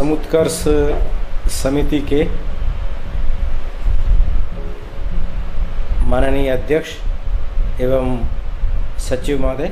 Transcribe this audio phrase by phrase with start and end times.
[0.00, 0.54] समुत्कर्ष
[1.52, 2.22] समिति के
[6.10, 8.16] माननीय अध्यक्ष एवं
[8.98, 9.70] सचिव महोदय,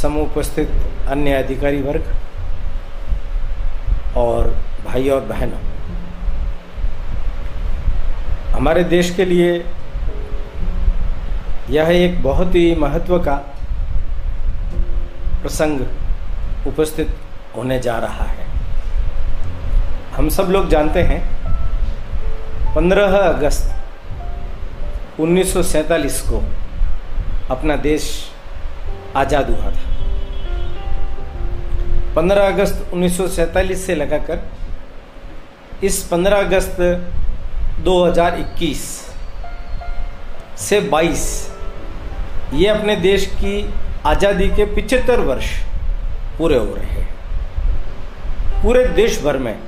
[0.00, 0.74] समुपस्थित
[1.10, 2.12] अन्य अधिकारी वर्ग
[4.16, 4.50] और
[4.84, 5.60] भाई और बहनों,
[8.56, 9.54] हमारे देश के लिए
[11.70, 13.36] यह एक बहुत ही महत्व का
[15.42, 15.86] प्रसंग
[16.68, 17.08] उपस्थित
[17.56, 18.46] होने जा रहा है।
[20.16, 21.20] हम सब लोग जानते हैं
[22.74, 23.74] 15 अगस्त
[25.20, 26.42] 1947 को
[27.50, 28.08] अपना देश
[29.16, 29.86] आज़ाद हुआ था।
[32.14, 34.42] 15 अगस्त 1947 से लगाकर
[35.84, 36.76] इस 15 अगस्त
[37.84, 38.84] 2021
[40.58, 41.26] से 22
[42.54, 43.54] ये अपने देश की
[44.06, 45.48] आज़ादी के 75 वर्ष
[46.38, 47.14] पूरे हो रहे हैं।
[48.62, 49.58] पूरे देश भर में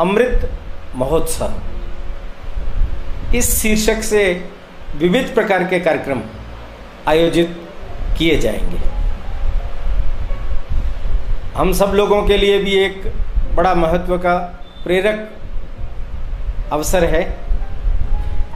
[0.00, 0.50] अमृत
[0.94, 1.52] महोत्सव।
[3.34, 4.50] इस शीर्षक से
[4.96, 6.20] विविध प्रकार के कार्यक्रम
[7.08, 7.60] आयोजित
[8.18, 8.78] किए जाएँगे।
[11.56, 13.12] हम सब लोगों के लिए भी एक
[13.54, 14.36] बड़ा महत्व का
[14.84, 15.30] प्रेरक
[16.72, 17.22] अवसर है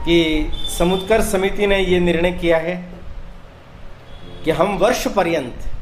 [0.04, 2.88] कि समुद्र समिति ने ये निर्णय किया है
[4.44, 5.75] कि हम वर्ष पर्यंत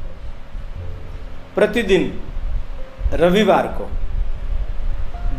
[1.55, 2.11] प्रतिदिन
[3.13, 3.89] रविवार को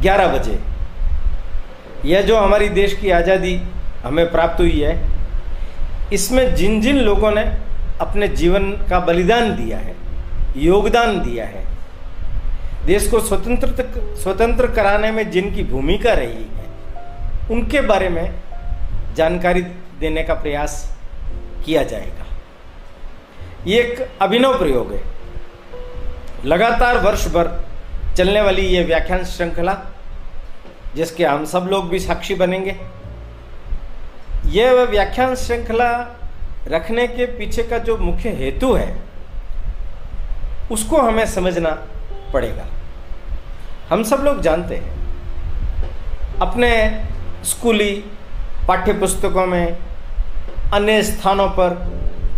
[0.02, 0.58] 11 बजे।
[2.04, 3.54] यह जो हमारी देश की आज़ादी
[4.04, 4.98] हमें प्राप्त हुई है,
[6.12, 7.42] इसमें जिन जिन लोगों ने
[8.00, 9.94] अपने जीवन का बलिदान दिया है,
[10.56, 11.64] योगदान दिया है,
[12.86, 13.88] देश को स्वतंत्र
[14.22, 16.66] स्वतंत्र कराने में जिनकी भूमिका रही है,
[17.50, 18.34] उनके बारे में
[19.16, 19.62] जानकारी
[20.00, 20.72] देने का प्रयास
[21.64, 22.26] किया जाएगा।
[23.66, 25.15] ये एक अभिनव प्रयोग है।
[26.46, 27.48] लगातार वर्ष भर
[28.16, 29.76] चलने वाली ये व्याख्यान श्रृंखला,
[30.94, 32.76] जिसके हम सब लोग भी साक्षी बनेंगे
[34.50, 35.90] यह व्याख्यान श्रृंखला
[36.68, 38.94] रखने के पीछे का जो मुख्य हेतु है,
[40.70, 41.70] उसको हमें समझना
[42.32, 42.64] पड़ेगा।
[43.90, 44.94] हम सब लोग जानते हैं,
[46.42, 46.70] अपने
[47.44, 47.92] स्कूली
[48.68, 49.76] पाठ्य पुस्तकों में,
[50.74, 51.74] अन्य स्थानों पर,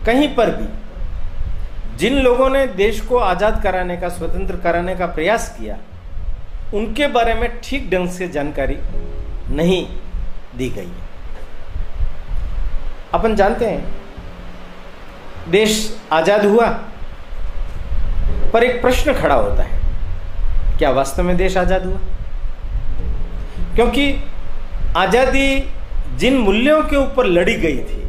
[0.06, 0.66] कहीं पर भी
[1.98, 5.76] जिन लोगों ने देश को आज़ाद कराने का, स्वतंत्र कराने का प्रयास किया,
[6.74, 8.76] उनके बारे में ठीक ढंग से जानकारी
[9.50, 9.86] नहीं
[10.56, 11.06] दी गई है।
[13.14, 13.82] अपन जानते हैं,
[15.50, 16.68] देश आज़ाद हुआ,
[18.52, 19.78] पर एक प्रश्न खड़ा होता है,
[20.78, 21.98] क्या वास्तव में देश आज़ाद हुआ?
[23.74, 24.14] क्योंकि
[24.96, 25.48] आज़ादी
[26.18, 28.02] जिन मूल्यों के ऊपर लड़ी गई थी,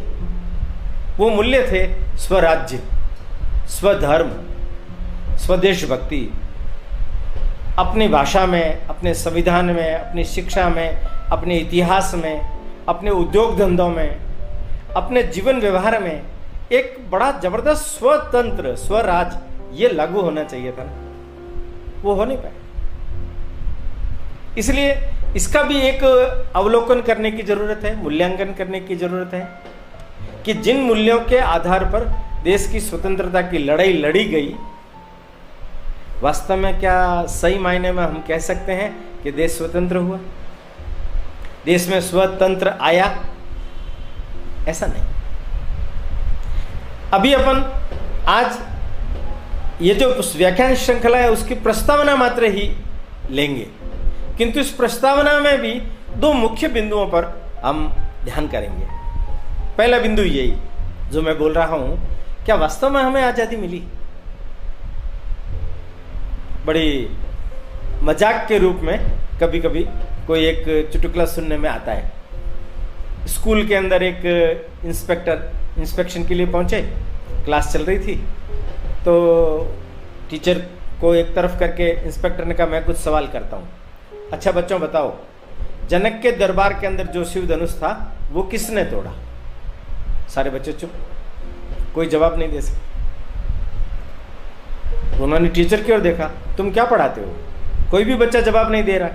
[1.18, 1.86] वो मूल्य थे
[2.20, 2.82] स्वराज्य।
[3.70, 4.30] स्वधर्म
[5.38, 6.22] स्वदेश भक्ति
[7.80, 10.90] अपनी भाषा में, अपने संविधान में, अपनी शिक्षा में,
[11.32, 12.42] अपने इतिहास में,
[12.88, 14.20] अपने उद्योग धंधों में,
[14.96, 16.22] अपने जीवन व्यवहार में
[16.72, 19.38] एक बड़ा ज़बरदस्त स्वतंत्र स्वराज
[19.74, 20.90] ये लागू होना चाहिए था
[22.04, 22.58] वो हो नहीं पाया।
[24.58, 24.96] इसलिए
[25.36, 26.04] इसका भी एक
[26.56, 29.48] अवलोकन करने की ज़रूरत है, मूल्यांकन करने की ज़रूरत है
[30.46, 32.08] कि जिन मूल्यों के आधार पर
[32.44, 34.56] देश की स्वतंत्रता की लड़ाई लड़ी गई।
[36.22, 40.20] वास्तव में क्या सही मायने में हम कह सकते हैं कि देश स्वतंत्र हुआ?
[41.66, 43.26] देश में स्वतंत्र आया?
[44.68, 45.04] ऐसा नहीं।
[47.14, 47.84] अभी अपन
[48.28, 48.60] आज
[49.82, 52.74] ये जो व्याख्यान श्रृंखला है, उसकी प्रस्तावना मात्र ही
[53.30, 53.68] लेंगे।
[54.38, 55.74] किंतु इस प्रस्तावना में भी
[56.16, 58.86] दो मुख्य बिंदुओं पर हम ध्यान करेंगे।
[59.78, 60.54] पहला बिंदु यही,
[61.12, 62.19] जो मैं बोल रहा हूँ
[62.50, 63.80] क्या वास्तव में हमें आज़ादी मिली?
[66.66, 67.10] बड़ी
[68.04, 68.98] मज़ाक के रूप में
[69.42, 69.84] कभी कभी
[70.28, 74.26] कोई एक चुटकुला सुनने में आता है। स्कूल के अंदर एक
[74.86, 76.82] इंस्पेक्टर इंस्पेक्शन के लिए पहुँचे,
[77.46, 78.16] क्लास चल रही थी
[79.06, 79.14] तो
[80.30, 80.60] टीचर
[81.02, 83.68] को एक तरफ़ करके इंस्पेक्टर ने कहा, मैं कुछ सवाल करता हूँ।
[84.32, 85.16] अच्छा बच्चों, बताओ,
[85.90, 87.94] जनक के दरबार के अंदर जो शिव धनुष था,
[88.32, 89.14] वो किसने तोड़ा?
[90.30, 90.92] सारे बच्चे चुप।
[91.96, 92.88] कोई जवाब नहीं दे सकता।
[95.24, 96.26] उन्होंने टीचर की ओर देखा,
[96.58, 97.36] तुम क्या पढ़ाते हो?
[97.92, 99.10] कोई भी बच्चा जवाब नहीं दे रहा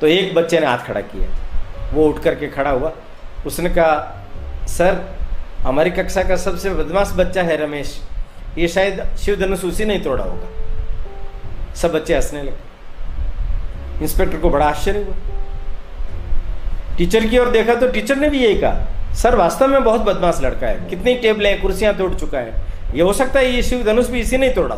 [0.00, 1.28] तो एक बच्चे ने हाथ खड़ा किया।
[1.92, 2.92] वो उठ करके खड़ा हुआ।
[3.46, 4.26] उसने कहा,
[4.68, 5.00] सर,
[5.60, 8.00] हमारी कक्षा का सबसे बदमाश बच्चा है रमेश।
[8.58, 14.66] ये शायद शिव धनुष उसी नहीं तोड़ा होगा। सब बच्चे हंसने लगे। इंस्पेक्टर को बड़ा
[14.66, 15.14] आश्चर्य हुआ।
[16.96, 18.72] टीचर की ओर देखा तो टीचर ने भी यही कहा
[19.14, 22.62] सर, वास्तव में बहुत बदमाश लड़का है। कितनी टेबलें, कुर्सियाँ तोड़ चुका है।
[22.94, 24.76] ये हो सकता है ये शिव धनुष भी इसी ने तोड़ा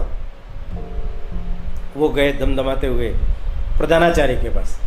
[1.96, 3.08] वो गए दमदमाते हुए
[3.78, 4.80] प्रधानाचार्य के पास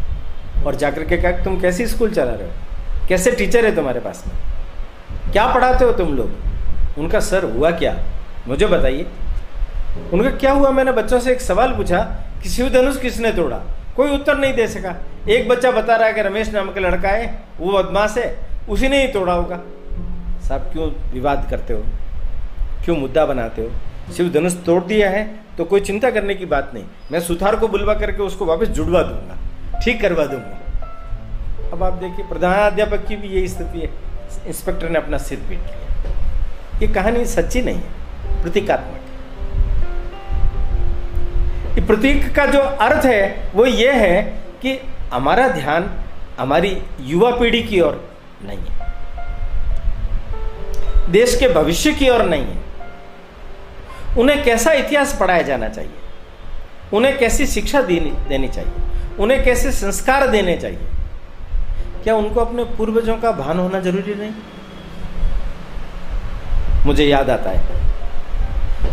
[0.66, 2.54] और जाकर के कहा, तुम कैसी स्कूल चला रहे हो?
[3.08, 4.36] कैसे टीचर है तुम्हारे पास में?
[5.32, 6.32] क्या पढ़ाते हो तुम लोग?
[6.98, 7.98] उनका, सर, हुआ क्या?
[8.48, 9.06] मुझे बताइए।
[10.14, 10.70] उनका, क्या हुआ?
[10.70, 12.00] मैंने बच्चों से एक सवाल पूछा,
[12.44, 13.58] कि शिव धनुष किसने तोड़ा?
[13.96, 14.96] कोई उत्तर नहीं दे सका।
[15.30, 18.88] एक बच्चा बता रहा है कि रमेश नाम का लड़का है, वो बदमाश है। उसी
[18.88, 19.60] ने ही तोड़ा होगा।
[20.48, 21.84] साहब, क्यों विवाद करते हो?
[22.86, 24.14] क्यों मुद्दा बनाते हो?
[24.14, 25.24] शिव धनुष तोड़ दिया है
[25.58, 29.02] तो कोई चिंता करने की बात नहीं। मैं सुथार को बुलवा करके उसको वापस जुड़वा
[29.04, 29.38] दूँगा।
[29.84, 33.90] ठीक करवा दूँगा। अब आप देखिए, प्रधानाध्यापक की भी यही स्थिति है।
[34.48, 38.94] इंस्पेक्टर ने अपना सिर पीट लिया। ये कहानी सच्ची नहीं है, प्रतीकात्मक
[41.88, 44.22] प्रतीक का जो अर्थ है, वो ये है
[44.62, 44.80] कि
[45.14, 45.90] हमारा ध्यान,
[46.40, 48.07] हमारी युवा पीढ़ी की ओर
[48.46, 48.96] नहीं है।
[51.12, 52.58] देश के भविष्य की ओर नहीं है।
[54.20, 55.92] उन्हें कैसा इतिहास पढ़ाया जाना चाहिए?
[56.94, 58.72] उन्हें कैसी शिक्षा देनी चाहिए?
[59.20, 60.80] उन्हें कैसे संस्कार देने चाहिए?
[62.04, 64.32] क्या उनको अपने पूर्वजों का भान होना ज़रूरी नहीं?
[66.86, 67.62] मुझे याद आता है।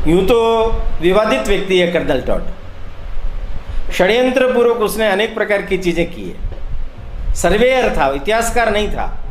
[0.09, 0.39] यूँ तो
[1.01, 7.97] विवादित व्यक्ति है कर्नल टॉट षड्यंत्र पूर्वक उसने अनेक प्रकार की चीज़ें की है। सर्वेयर
[7.97, 9.24] था, इतिहासकार नहीं था।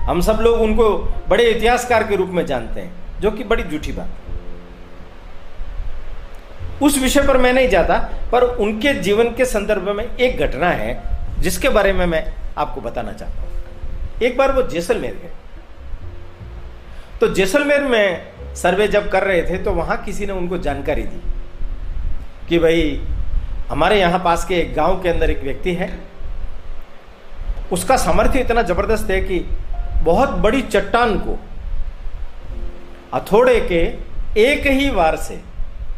[0.00, 0.88] हम सब लोग उनको
[1.28, 4.08] बड़े इतिहासकार के रूप में जानते हैं, जो कि बड़ी झूठी बात।
[6.82, 7.98] उस विषय पर मैं नहीं जाता,
[8.32, 11.02] पर उनके जीवन के संदर्भ में एक घटना है,
[11.40, 12.24] जिसके बारे में मैं
[12.58, 13.48] आपको बताना चाहता हूँ।
[14.22, 15.30] एक बार वो जैसलमेर गए।
[17.20, 21.20] तो जैसलमेर में सर्वे जब कर रहे थे तो वहाँ किसी ने उनको जानकारी दी
[22.48, 23.00] कि भाई,
[23.68, 25.90] हमारे यहाँ पास के एक गाँव के अंदर एक व्यक्ति है।
[27.72, 29.38] उसका सामर्थ्य इतना ज़बरदस्त है कि
[30.02, 31.38] बहुत बड़ी चट्टान को
[33.14, 33.80] हथौड़े के
[34.40, 35.40] एक ही वार से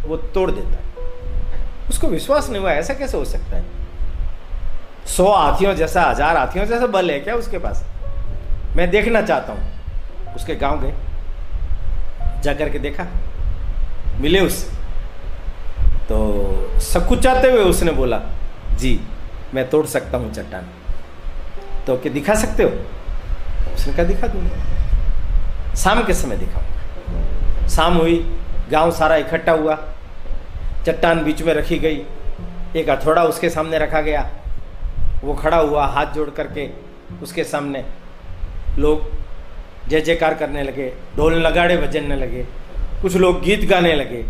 [0.07, 0.83] वो तोड़ देता है।
[1.91, 3.65] उसको विश्वास नहीं हुआ, ऐसा कैसे हो सकता है?
[5.07, 7.85] सौ हाथियों जैसा, हज़ार हाथियों जैसा बल है क्या उसके पास?
[8.77, 10.93] मैं देखना चाहता हूँ। उसके गाँव गए।
[12.43, 13.07] जाकर के देखा।
[14.21, 14.67] मिले उससे।
[16.09, 18.21] तो सकुचाते हुए उसने बोला,
[18.75, 19.01] जी,
[19.55, 20.69] मैं तोड़ सकता हूँ चट्टान।
[21.87, 22.71] तो क्या दिखा सकते हो?
[23.75, 28.17] उसने कहा, दिखा दूँगा। शाम के समय दिखाऊँगा शाम हुई,
[28.71, 29.75] गाँव सारा इकट्ठा हुआ,
[30.87, 32.03] चट्टान बीच में रखी गई,
[32.77, 34.29] एक हथौड़ा उसके सामने रखा गया।
[35.25, 36.69] वो खड़ा हुआ, हाथ जोड़ करके
[37.23, 37.85] उसके सामने।
[38.79, 39.11] लोग
[39.89, 42.47] जय जयकार करने लगे, ढोल नगाड़े बजने लगे,
[43.03, 44.25] कुछ लोग गीत गाने लगे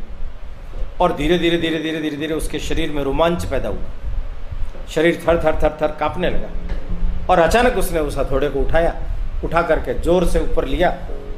[1.00, 5.38] और धीरे धीरे धीरे धीरे धीरे धीरे उसके शरीर में रोमांच पैदा हुआ। शरीर थर
[5.44, 8.94] थर थर थर कांपने लगा और अचानक उसने उस हथौड़े को उठाया
[9.44, 10.90] उठा करके ज़ोर से ऊपर लिया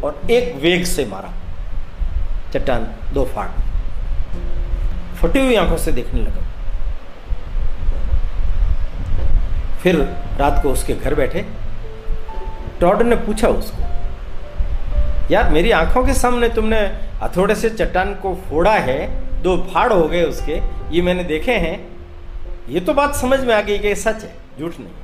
[0.05, 1.33] और एक वेग से मारा।
[2.53, 3.49] चट्टान दो फाड़
[5.17, 6.43] फटी हुई आँखों से देखने लगा।
[9.83, 9.97] फिर
[10.39, 11.45] रात को उसके घर बैठे।
[12.81, 13.83] टॉड ने पूछा उसको,
[15.31, 16.81] यार, मेरी आँखों के सामने तुमने
[17.23, 18.99] हथौड़े से चट्टान को फोड़ा है?
[19.43, 20.61] दो फाड़ हो गए उसके।
[20.93, 21.77] ये मैंने देखे हैं।
[22.69, 25.04] ये तो बात समझ में आ गई कि सच है, झूठ नहीं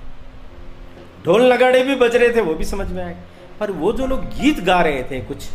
[1.25, 3.17] ढोल नगाड़े भी बज रहे थे, वो भी समझ में आए।
[3.61, 5.49] पर वो जो लोग गीत गा रहे थे कुछ,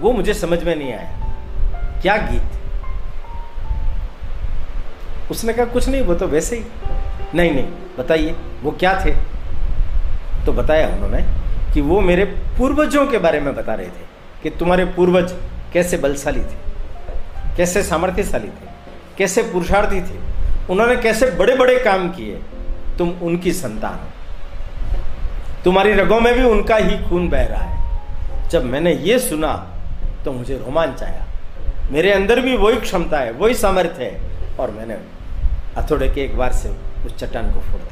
[0.00, 2.60] वो मुझे समझ में नहीं आया। क्या गीत?
[5.30, 6.64] उसने कहा, कुछ नहीं, वो तो वैसे ही।
[7.34, 7.66] नहीं नहीं,
[7.98, 9.14] बताइए, वो क्या थे?
[10.46, 11.22] तो बताया उन्होंने
[11.74, 12.24] कि वो मेरे
[12.58, 14.06] पूर्वजों के बारे में बता रहे थे
[14.42, 15.32] कि तुम्हारे पूर्वज
[15.72, 16.60] कैसे बलशाली थे,
[17.56, 18.70] कैसे सामर्थ्यशाली थे,
[19.18, 20.18] कैसे पुरुषार्थी थे,
[20.70, 22.40] उन्होंने कैसे बड़े बड़े काम किए,
[22.98, 24.11] तुम उनकी संतान हो।
[25.64, 29.52] तुम्हारी रगों में भी उनका ही खून बह रहा है। जब मैंने ये सुना
[30.24, 31.26] तो मुझे रोमांच आया।
[31.92, 34.20] मेरे अंदर भी वही क्षमता है, वही सामर्थ्य है,
[34.56, 34.96] और मैंने
[35.76, 36.68] हथौड़े के एक बार से
[37.06, 37.90] उस चट्टान को फोड़ दिया।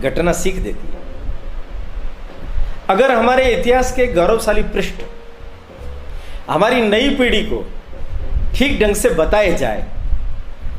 [0.00, 1.00] घटना सीख देती है।
[2.88, 5.02] अगर हमारे इतिहास के गौरवशाली पृष्ठ,
[6.48, 7.64] हमारी नई पीढ़ी को
[8.54, 9.80] ठीक ढंग से बताए जाए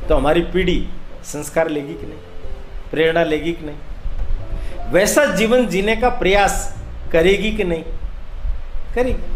[0.10, 0.78] तो हमारी पीढ़ी
[1.26, 2.20] संस्कार लेगी कि नहीं?
[2.92, 3.78] प्रेरणा लेगी कि नहीं?
[4.94, 6.76] वैसा जीवन जीने का प्रयास
[7.12, 7.84] करेगी कि नहीं?
[8.96, 9.32] करेगी।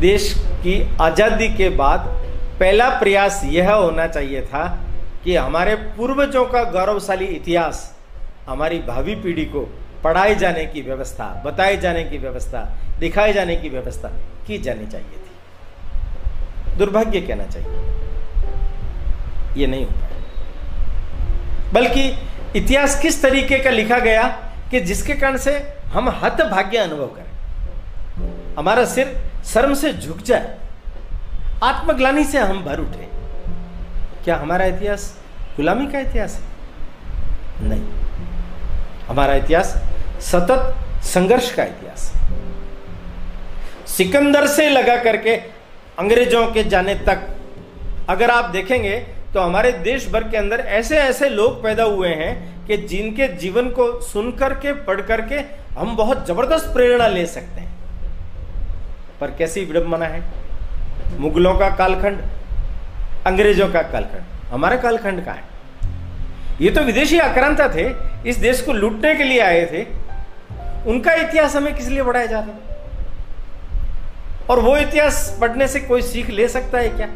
[0.00, 2.00] देश की आज़ादी के बाद
[2.60, 4.64] पहला प्रयास यह होना चाहिए था
[5.24, 7.94] कि हमारे पूर्वजों का गौरवशाली इतिहास,
[8.48, 9.60] हमारी भावी पीढ़ी को
[10.04, 12.60] पढ़ाए जाने की व्यवस्था, बताए जाने की व्यवस्था,
[12.98, 14.08] दिखाए जाने की व्यवस्था
[14.46, 17.68] की जानी चाहिए थी। दुर्भाग्य कहना चाहिए।
[19.56, 20.10] ये नहीं हो पाया।
[21.72, 22.04] बल्कि
[22.56, 24.22] इतिहास किस तरीके का लिखा गया
[24.70, 25.52] कि जिसके कारण से
[25.86, 27.30] हम हत भाग्य अनुभव करें?
[28.58, 30.56] हमारा सिर शर्म से झुक जाए,
[31.62, 33.08] आत्मग्लानी से हम भर उठे।
[34.24, 35.14] क्या हमारा इतिहास
[35.56, 37.68] गुलामी का इतिहास है?
[37.68, 37.82] नहीं।
[39.08, 39.74] हमारा इतिहास
[40.22, 42.12] सतत संघर्ष का इतिहास
[43.88, 45.34] सिकंदर से लगा करके
[45.98, 47.26] अंग्रेज़ों के जाने तक,
[48.08, 48.96] अगर आप देखेंगे
[49.34, 53.68] तो हमारे देश भर के अंदर ऐसे ऐसे लोग पैदा हुए हैं कि जिनके जीवन
[53.68, 55.36] को सुन करके, पढ़ करके
[55.78, 57.70] हम बहुत ज़बरदस्त प्रेरणा ले सकते हैं।
[59.20, 60.22] पर कैसी विडंबना है?
[61.18, 62.20] मुगलों का कालखंड,
[63.26, 65.42] अंग्रेज़ों का कालखंड, हमारा कालखंड का है।
[66.60, 67.88] ये तो विदेशी आक्रांता थे,
[68.30, 69.82] इस देश को लूटने के लिए आए थे।
[70.90, 72.54] उनका इतिहास हमें किस लिए बढ़ाया जा रहा
[74.50, 77.08] और वो इतिहास पढ़ने से कोई सीख ले सकता है क्या?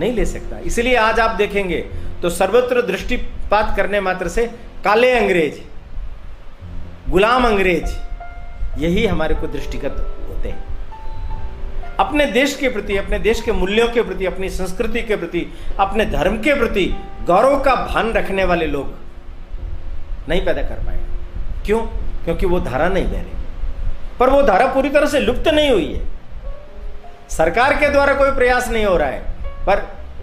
[0.00, 1.78] नहीं ले सकता। इसलिए आज आप देखेंगे
[2.22, 4.46] तो सर्वत्र दृष्टिपात करने मात्र से
[4.84, 5.60] काले अंग्रेज़,
[7.10, 7.94] गुलाम अंग्रेज़,
[8.80, 10.64] यही हमारे को दृष्टिगत होते हैं।
[11.96, 15.46] अपने देश के प्रति, अपने देश के मूल्यों के प्रति, अपनी संस्कृति के प्रति,
[15.80, 16.94] अपने धर्म के प्रति
[17.26, 18.94] गौरव का भान रखने वाले लोग
[20.28, 21.00] नहीं पैदा कर पाए।
[21.64, 21.82] क्यों?
[22.24, 23.42] क्योंकि वो धारा नहीं बह रही।
[24.20, 26.06] पर वो धारा पूरी तरह से लुप्त नहीं हुई है।
[27.30, 29.31] सरकार के द्वारा कोई प्रयास नहीं हो रहा है।
[29.66, 29.78] पर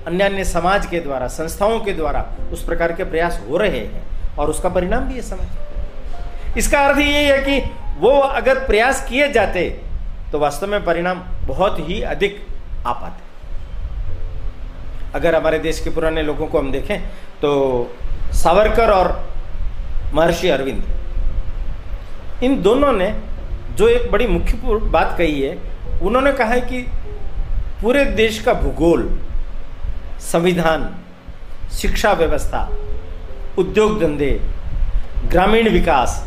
[0.08, 4.36] अन्य अन्य समाज के द्वारा, संस्थाओं के द्वारा उस प्रकार के प्रयास हो रहे हैं
[4.38, 7.60] और उसका परिणाम भी है समाज। इसका अर्थ ये है कि
[8.00, 9.70] वो अगर प्रयास किए जाते
[10.32, 12.46] तो वास्तव में परिणाम बहुत ही अधिक
[12.86, 13.28] आ पाते।
[15.16, 17.00] अगर हमारे देश के पुराने लोगों को हम देखें
[17.42, 17.50] तो
[18.34, 19.08] सावरकर और
[20.14, 20.84] महर्षि अरविंद,
[22.44, 23.14] इन दोनों ने
[23.78, 24.58] जो एक बड़ी मुख्य
[24.90, 25.58] बात कही है,
[26.02, 26.82] उन्होंने कहा है कि
[27.82, 29.04] पूरे देश का भूगोल
[30.22, 30.90] संविधान,
[31.72, 32.68] शिक्षा व्यवस्था,
[33.58, 34.32] उद्योग धंधे,
[35.26, 36.24] ग्रामीण विकास,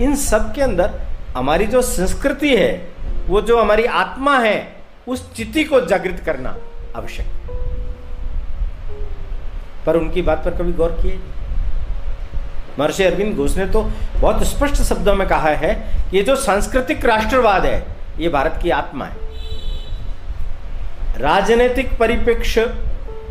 [0.00, 1.00] इन सब के अंदर
[1.36, 2.72] हमारी जो संस्कृति है,
[3.28, 4.76] वो जो हमारी आत्मा है,
[5.08, 6.56] उस चिति को जागृत करना
[6.96, 7.26] आवश्यक
[9.86, 11.18] पर उनकी बात पर कभी गौर किए
[12.78, 13.82] महर्षि अरविंद घोष ने तो
[14.20, 15.74] बहुत स्पष्ट शब्दों में कहा है
[16.10, 17.86] कि ये जो सांस्कृतिक राष्ट्रवाद है,
[18.18, 19.24] ये भारत की आत्मा है।
[21.18, 22.64] राजनीतिक परिप्रेक्ष्य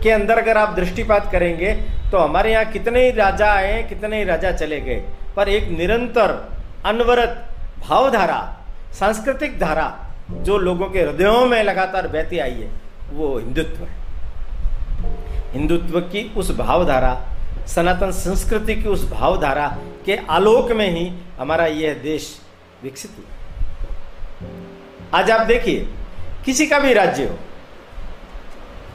[0.06, 1.74] के अंदर अगर आप दृष्टिपात करेंगे
[2.12, 4.96] तो हमारे यहाँ कितने ही राजा आए, कितने ही राजा चले गए,
[5.36, 6.32] पर एक निरंतर
[6.86, 7.48] अनवरत
[7.80, 8.40] भावधारा,
[8.94, 9.88] सांस्कृतिक धारा,
[10.32, 12.70] जो लोगों के हृदयों में लगातार बहती आई है,
[13.12, 13.90] वो हिंदुत्व है।
[15.54, 17.14] हिंदुत्व की उस भावधारा,
[17.68, 19.68] सनातन संस्कृति की उस भावधारा
[20.06, 22.30] के आलोक में ही हमारा यह देश
[22.84, 23.30] विकसित हुआ।
[25.14, 25.88] आज आप देखिए,
[26.46, 27.38] किसी का भी राज्य हो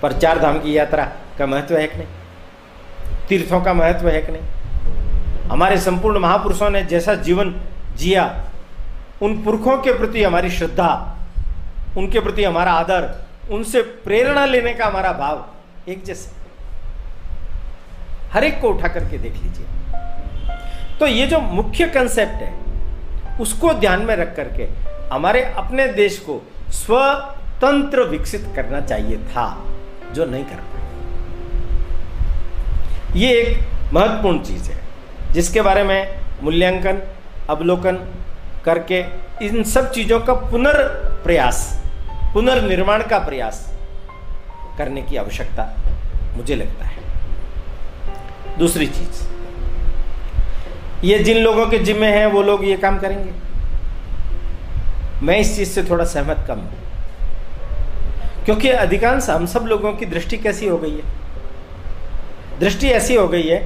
[0.02, 1.04] पर चार धाम की यात्रा
[1.38, 2.08] का महत्व है कि नहीं?
[3.28, 4.42] तीर्थों का महत्व है कि नहीं?
[5.50, 7.54] हमारे संपूर्ण महापुरुषों ने जैसा जीवन
[7.96, 8.44] जिया,
[9.22, 11.16] उन पुरखों के प्रति हमारी श्रद्धा,
[11.96, 15.44] उनके प्रति हमारा आदर, उनसे प्रेरणा लेने का हमारा भाव
[15.88, 16.30] एक जैसा
[18.32, 19.66] हर एक को उठा करके देख लीजिए।
[21.00, 22.54] तो ये जो मुख्य कंसेप्ट है,
[23.40, 24.68] उसको ध्यान में रख करके
[25.12, 29.64] हमारे अपने देश को स्वतंत्र विकसित करना चाहिए था।
[30.14, 30.78] जो नहीं कर पाए।
[33.16, 34.78] ये एक महत्वपूर्ण चीज़ है,
[35.32, 37.02] जिसके बारे में मूल्यांकन,
[37.50, 37.96] अवलोकन
[38.64, 39.00] करके
[39.46, 41.58] इन सब चीज़ों का पुनर्प्रयास,
[42.34, 43.66] पुनर्निर्माण का प्रयास
[44.78, 45.64] करने की आवश्यकता
[46.36, 49.22] मुझे लगता है। दूसरी चीज़,
[51.04, 53.32] ये जिन लोगों के जिम्मे हैं, वो लोग ये काम करेंगे।
[55.26, 56.79] मैं इस चीज़ से थोड़ा सहमत कम हूँ।
[58.44, 61.02] क्योंकि अधिकांश हम सब लोगों की दृष्टि कैसी हो गई है?
[62.60, 63.58] दृष्टि ऐसी हो गई है,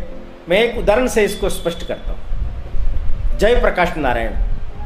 [0.48, 4.34] मैं एक उदाहरण से इसको स्पष्ट करता हूँ। जय प्रकाश नारायण,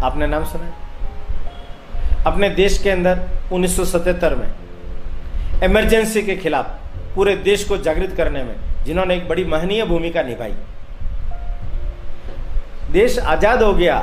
[0.02, 0.75] आपने नाम सुना
[2.26, 3.21] अपने देश के अंदर
[3.52, 4.49] 1977 में
[5.64, 6.66] इमरजेंसी के खिलाफ
[7.14, 8.54] पूरे देश को जागृत करने में
[8.85, 10.54] जिन्होंने एक बड़ी महनीय भूमिका निभाई।
[12.92, 13.97] देश आज़ाद हो गया,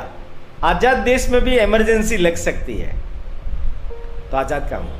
[0.64, 2.94] आज़ाद देश में भी इमरजेंसी लग सकती है।
[4.30, 4.98] तो आज़ाद काम हो?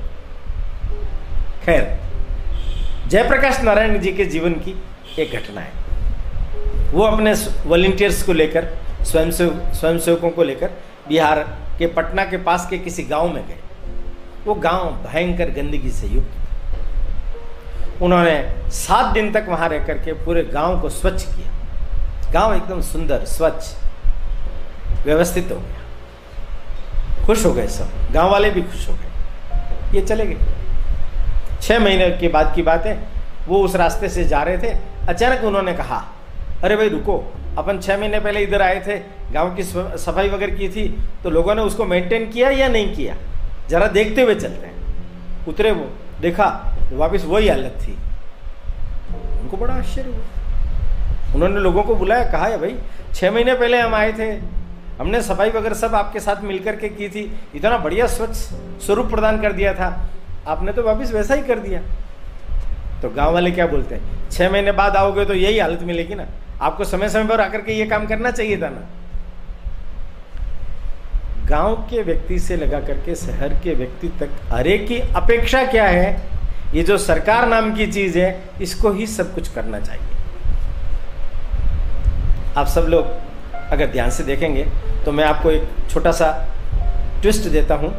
[1.66, 1.99] खैर,
[3.08, 4.82] जयप्रकाश नारायण जी के जीवन की
[5.18, 5.73] एक घटना है।
[6.92, 7.32] वो अपने
[7.66, 8.68] वॉलेंटियर्स को लेकर,
[9.02, 10.70] स्वयंसेव स्वयंसेवकों को लेकर
[11.08, 11.38] बिहार
[11.78, 13.58] के पटना के पास के किसी गाँव में गए।
[14.44, 20.80] वो गाँव भयंकर गंदगी से युक्त। उन्होंने सात दिन तक वहाँ रह करके पूरे गाँव
[20.80, 23.64] को स्वच्छ किया। गाँव एकदम सुंदर, स्वच्छ,
[25.04, 30.26] व्यवस्थित हो गया। खुश हो गए सब। गाँव वाले भी खुश हो गए। ये चले
[30.26, 30.38] गए।
[31.66, 32.99] छह महीने के बाद की बात है,
[33.49, 34.76] वो उस रास्ते से जा रहे थे।
[35.08, 35.96] अचानक उन्होंने कहा,
[36.64, 37.16] अरे भाई, रुको।
[37.58, 38.99] अपन छः महीने पहले इधर आए थे,
[39.32, 40.88] गाँव की सफ़ाई वगैरह की थी
[41.23, 43.14] तो लोगों ने उसको मेंटेन किया या नहीं किया?
[43.70, 46.46] जरा देखते हुए चलते हैं। उतरे वो, देखा,
[46.92, 47.92] वापस वही हालत थी।
[49.40, 52.76] उनको बड़ा आश्चर्य हुआ। उन्होंने लोगों को बुलाया, कहा है भाई
[53.14, 54.30] छः महीने पहले हम आए थे।
[55.00, 58.37] हमने सफ़ाई वगैरह सब आपके साथ मिलकर के की थी। इतना बढ़िया स्वच्छ
[58.85, 59.88] स्वरूप प्रदान कर दिया था।
[60.47, 61.81] आपने तो वापस वैसा ही कर दिया।
[63.03, 64.31] तो गाँव वाले क्या बोलते हैं?
[64.31, 66.26] छह महीने बाद आओगे तो यही हालत मिलेगी ना।
[66.61, 68.87] आपको समय समय पर आकर के ये काम करना चाहिए था ना।
[71.49, 76.37] गाँव के व्यक्ति से लगा करके शहर के व्यक्ति तक हरे की अपेक्षा क्या है?
[76.75, 80.15] ये जो सरकार नाम की चीज़ है, इसको ही सब कुछ करना चाहिए।
[82.57, 83.07] आप सब लोग
[83.73, 84.67] अगर ध्यान से देखेंगे
[85.05, 86.31] तो मैं आपको एक छोटा सा
[87.23, 87.91] ट्विस्ट देता हूँ।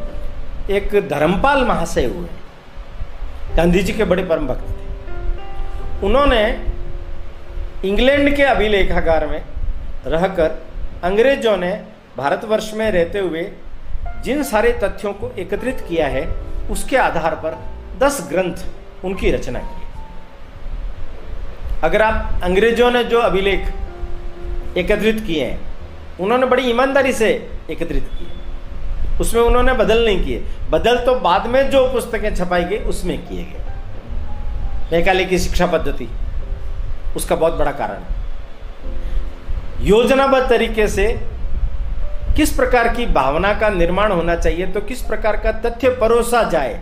[0.69, 2.27] एक धर्मपाल महाशय हुए।
[3.55, 6.41] गांधी जी के बड़े परम भक्त थे। उन्होंने
[7.86, 9.41] इंग्लैंड के अभिलेखागार में
[10.05, 10.50] रहकर
[11.03, 11.71] अंग्रेज़ों ने
[12.17, 13.43] भारतवर्ष में रहते हुए
[14.24, 16.27] जिन सारे तथ्यों को एकत्रित किया है,
[16.69, 17.57] उसके आधार पर
[18.00, 18.55] दस ग्रंथ
[19.05, 19.86] उनकी रचना की।
[21.83, 23.74] अगर आप अंग्रेज़ों ने जो अभिलेख
[24.77, 25.59] एकत्रित किए हैं,
[26.19, 27.29] उन्होंने बड़ी ईमानदारी से
[27.69, 28.27] एकत्रित किए
[29.21, 33.43] उसमें उन्होंने बदल नहीं किए। बदल तो बाद में जो पुस्तकें छपाई गई, उसमें किए
[33.43, 33.62] गए।
[34.91, 36.07] मैकाले की शिक्षा पद्धति,
[37.15, 38.15] उसका बहुत बड़ा कारण है।
[39.81, 41.07] योजनाबद्ध तरीके से
[42.36, 46.79] किस प्रकार की भावना का निर्माण होना चाहिए तो किस प्रकार का तथ्य परोसा जाए।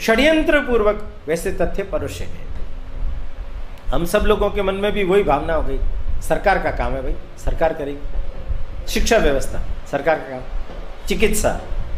[0.00, 5.54] षड्यंत्र पूर्वक वैसे तथ्य परोसे गए। हम सब लोगों के मन में भी वही भावना
[5.54, 5.78] हो गई।
[6.22, 9.60] सरकार का काम है भाई, सरकार करेगी। शिक्षा व्यवस्था।
[9.94, 11.50] सरकार का काम। चिकित्सा,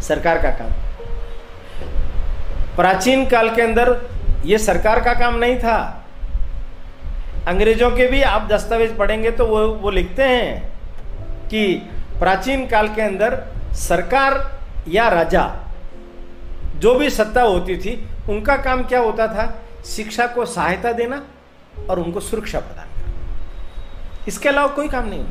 [0.02, 0.72] सरकार का काम।
[2.76, 3.96] प्राचीन काल के अंदर
[4.46, 5.76] यह सरकार का काम नहीं था।
[7.48, 10.78] अंग्रेज़ों के भी आप दस्तावेज़ पढ़ेंगे तो वो वो लिखते हैं
[11.48, 11.62] कि
[12.18, 13.38] प्राचीन काल के अंदर
[13.76, 14.38] सरकार
[14.88, 15.44] या राजा,
[16.76, 17.96] जो भी सत्ता होती थी,
[18.28, 19.46] उनका काम क्या होता था?
[19.86, 21.22] शिक्षा को सहायता देना
[21.90, 25.24] और उनको सुरक्षा प्रदान करना। इसके अलावा कोई काम नहीं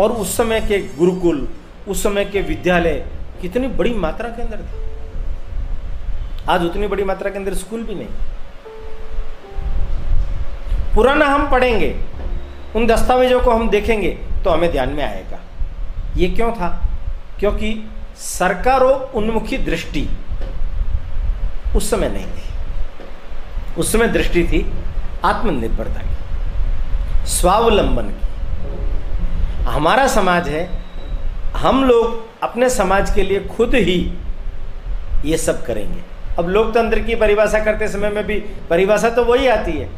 [0.00, 1.48] और उस समय के गुरुकुल,
[1.88, 3.04] उस समय के विद्यालय
[3.42, 4.84] कितनी बड़ी मात्रा के अंदर थे।
[6.50, 8.08] आज उतनी बड़ी मात्रा के अंदर स्कूल भी नहीं।
[10.94, 11.94] पुराना हम पढ़ेंगे,
[12.76, 14.10] उन दस्तावेजों को हम देखेंगे
[14.44, 15.40] तो हमें ध्यान में आएगा।
[16.16, 16.68] ये क्यों था?
[17.38, 17.72] क्योंकि
[18.16, 20.08] सरकारों उन्मुखी दृष्टि
[21.76, 24.66] उस समय नहीं थी। उस समय दृष्टि थी
[25.24, 28.35] आत्मनिर्भरता की, स्वावलंबन की।
[29.66, 30.68] हमारा समाज है,
[31.56, 34.00] हम लोग अपने समाज के लिए खुद ही
[35.24, 36.00] ये सब करेंगे।
[36.38, 38.38] अब लोकतंत्र की परिभाषा करते समय में भी
[38.70, 39.88] परिभाषा तो वही आती है।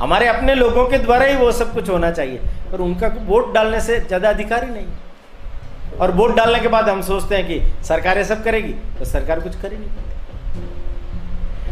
[0.00, 2.38] हमारे अपने लोगों के द्वारा ही वो सब कुछ होना चाहिए,
[2.72, 7.02] पर उनका वोट डालने से ज़्यादा अधिकार ही। नहीं और वोट डालने के बाद हम
[7.02, 10.08] सोचते हैं कि सरकार ये सब करेगी तो सरकार कुछ कर नहीं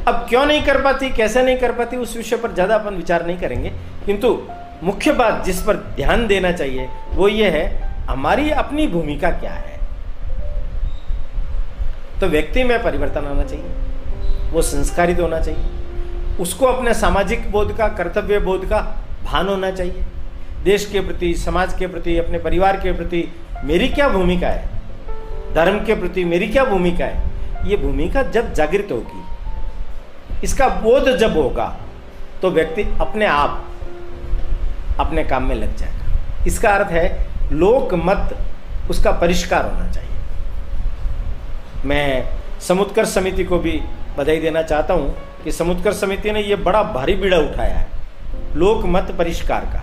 [0.07, 3.27] अब क्यों नहीं कर पाती, कैसे नहीं कर पाती, उस विषय पर ज़्यादा अपन विचार
[3.27, 3.73] नहीं करेंगे।
[4.07, 4.33] किंतु
[4.83, 7.67] मुख्य बात जिस पर ध्यान देना चाहिए, वो ये है,
[8.07, 9.79] हमारी अपनी भूमिका क्या है?
[12.21, 17.89] तो व्यक्ति में परिवर्तन आना चाहिए। वो संस्कारित होना चाहिए। उसको अपने सामाजिक बोध का,
[17.89, 18.81] कर्तव्य बोध का
[19.25, 20.05] भान होना चाहिए।
[20.65, 23.25] देश के प्रति, समाज के प्रति, अपने परिवार के प्रति
[23.65, 24.69] मेरी क्या भूमिका है?
[25.55, 27.69] धर्म के प्रति मेरी क्या भूमिका है?
[27.69, 29.23] ये भूमिका जब जागृत होगी,
[30.45, 31.67] इसका बोध जब होगा
[32.43, 33.65] तो व्यक्ति अपने आप
[35.01, 37.07] अपने काम में लग जाएगा इसका अर्थ है
[37.53, 38.37] लोक मत
[38.91, 40.17] उसका परिष्कार होना चाहिए।
[41.85, 43.81] मैं समुत्कर्ष समिति को भी
[44.19, 47.87] बधाई देना चाहता हूँ कि समुद्र समिति ने यह बड़ा भारी बीड़ा उठाया है
[48.57, 49.83] लोक मत परिष्कार का।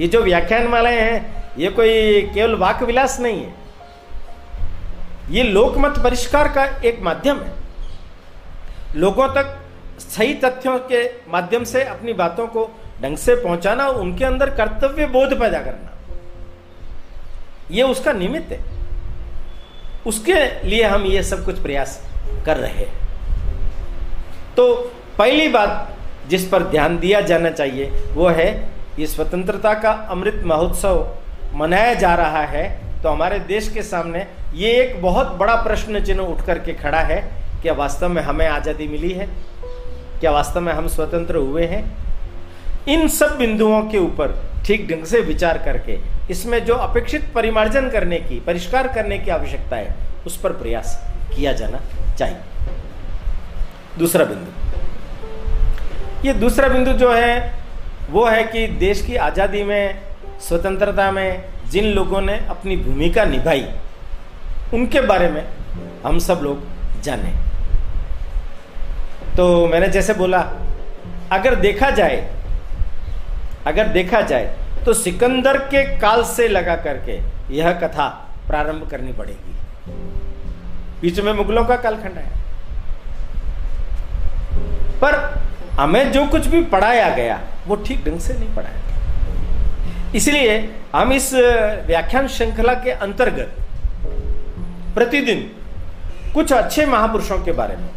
[0.00, 3.52] ये जो व्याख्यान मालाएँ हैं, ये कोई केवल वाक विलास नहीं है।
[5.30, 7.52] ये लोकमत परिष्कार का एक माध्यम है।
[8.96, 9.56] लोगों तक
[10.00, 12.64] सही तथ्यों के माध्यम से अपनी बातों को
[13.02, 15.90] ढंग से पहुंचाना उनके अंदर कर्तव्य बोध पैदा करना।
[17.70, 18.60] ये उसका निमित्त है।
[20.06, 20.34] उसके
[20.68, 22.00] लिए हम ये सब कुछ प्रयास
[22.46, 22.92] कर रहे हैं।
[24.56, 24.72] तो
[25.18, 25.96] पहली बात
[26.28, 28.48] जिस पर ध्यान दिया जाना चाहिए, वो है
[28.98, 31.06] ये स्वतंत्रता का अमृत महोत्सव
[31.54, 32.68] मनाया जा रहा है।
[33.02, 37.20] तो हमारे देश के सामने ये एक बहुत बड़ा प्रश्न चिन्ह उठ करके खड़ा है,
[37.62, 39.26] क्या वास्तव में हमें आज़ादी मिली है?
[40.20, 41.82] क्या वास्तव में हम स्वतंत्र हुए हैं?
[42.88, 44.34] इन सब बिंदुओं के ऊपर
[44.66, 45.98] ठीक ढंग से विचार करके,
[46.30, 49.94] इसमें जो अपेक्षित परिमार्जन करने की, परिष्कार करने की आवश्यकता है,
[50.26, 50.98] उस पर प्रयास
[51.36, 51.80] किया जाना
[52.18, 52.38] चाहिए।
[53.98, 54.50] दूसरा बिंदु।
[56.26, 57.52] ये दूसरा बिंदु जो है,
[58.10, 60.00] वो है कि देश की आज़ादी में,
[60.40, 63.66] स्वतंत्रता में, जिन लोगों ने अपनी भूमिका निभाई,
[64.74, 65.44] उनके बारे में
[66.04, 67.32] हम सब लोग जाने।
[69.36, 70.40] तो मैंने जैसे बोला,
[71.32, 72.16] अगर देखा जाए
[73.66, 77.18] अगर देखा जाए तो सिकंदर के काल से लगा करके
[77.50, 78.08] यह कथा
[78.48, 79.52] प्रारंभ करनी पड़ेगी।
[81.00, 82.28] बीच में मुगलों का कालखंड है।
[85.00, 85.14] पर
[85.72, 90.58] हमें जो कुछ भी पढ़ाया गया, वो ठीक ढंग से नहीं पढ़ाया गया। इसलिए
[90.94, 91.32] हम इस
[91.86, 93.56] व्याख्यान श्रृंखला के अंतर्गत
[94.94, 95.40] प्रतिदिन
[96.34, 97.88] कुछ अच्छे महापुरुषों के बारे में,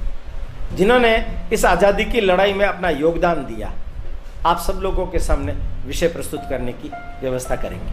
[0.75, 1.13] जिन्होंने
[1.53, 3.71] इस आज़ादी की लड़ाई में अपना योगदान दिया
[4.45, 5.53] आप सब लोगों के सामने
[5.85, 7.91] विषय प्रस्तुत करने की व्यवस्था करेंगे।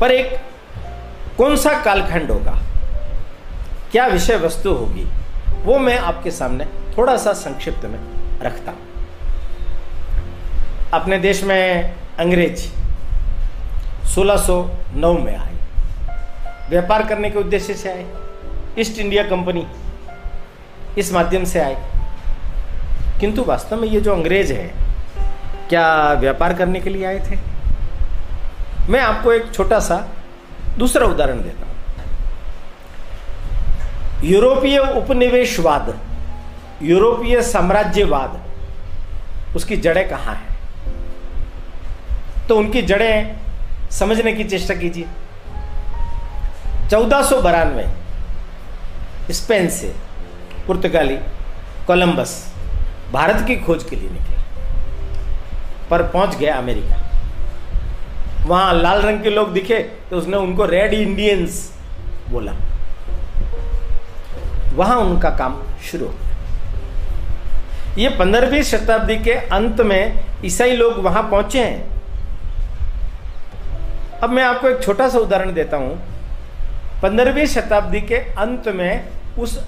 [0.00, 0.40] पर एक
[1.38, 2.62] कौन सा कालखंड होगा?
[3.92, 5.06] क्या विषय वस्तु होगी?
[5.64, 8.00] वो मैं आपके सामने थोड़ा सा संक्षिप्त में
[8.42, 8.80] रखता हूँ।
[10.92, 12.70] अपने देश में अंग्रेज़
[14.06, 15.54] 1609 में आए।
[16.70, 18.06] व्यापार करने के उद्देश्य से आए।
[18.78, 19.66] ईस्ट इंडिया कंपनी
[20.98, 21.88] इस माध्यम से आए।
[23.20, 24.91] किंतु वास्तव में ये जो अंग्रेज़ है
[25.72, 27.36] क्या व्यापार करने के लिए आए थे?
[28.92, 29.96] मैं आपको एक छोटा सा
[30.78, 31.72] दूसरा उदाहरण देता हूँ।
[34.24, 36.00] यूरोपीय उपनिवेशवाद,
[36.82, 38.40] यूरोपीय साम्राज्यवाद,
[39.56, 40.50] उसकी जड़ें कहाँ हैं?
[42.48, 43.36] तो उनकी जड़ें
[43.90, 45.06] समझने की चेष्टा कीजिए।
[46.90, 47.86] चौदह सौ बारानवे
[49.32, 49.94] स्पेन से
[50.66, 51.16] पुर्तगाली
[51.86, 52.52] कोलंबस,
[53.12, 54.31] भारत की खोज के लिए निकले।
[55.92, 56.96] पर पहुँच गया अमेरिका।
[58.46, 59.78] वहाँ लाल रंग के लोग दिखे
[60.10, 61.70] तो उसने उनको रेड इंडियंस
[62.30, 62.52] बोला।
[64.74, 66.30] वहाँ उनका काम शुरू हो गया।
[67.98, 71.90] ये पंद्रहवीं शताब्दी के अंत में ईसाई लोग वहाँ पहुँचे हैं।
[74.22, 75.94] अब मैं आपको एक छोटा सा उदाहरण देता हूँ।
[77.02, 79.58] पंद्रहवीं शताब्दी के अंत में उस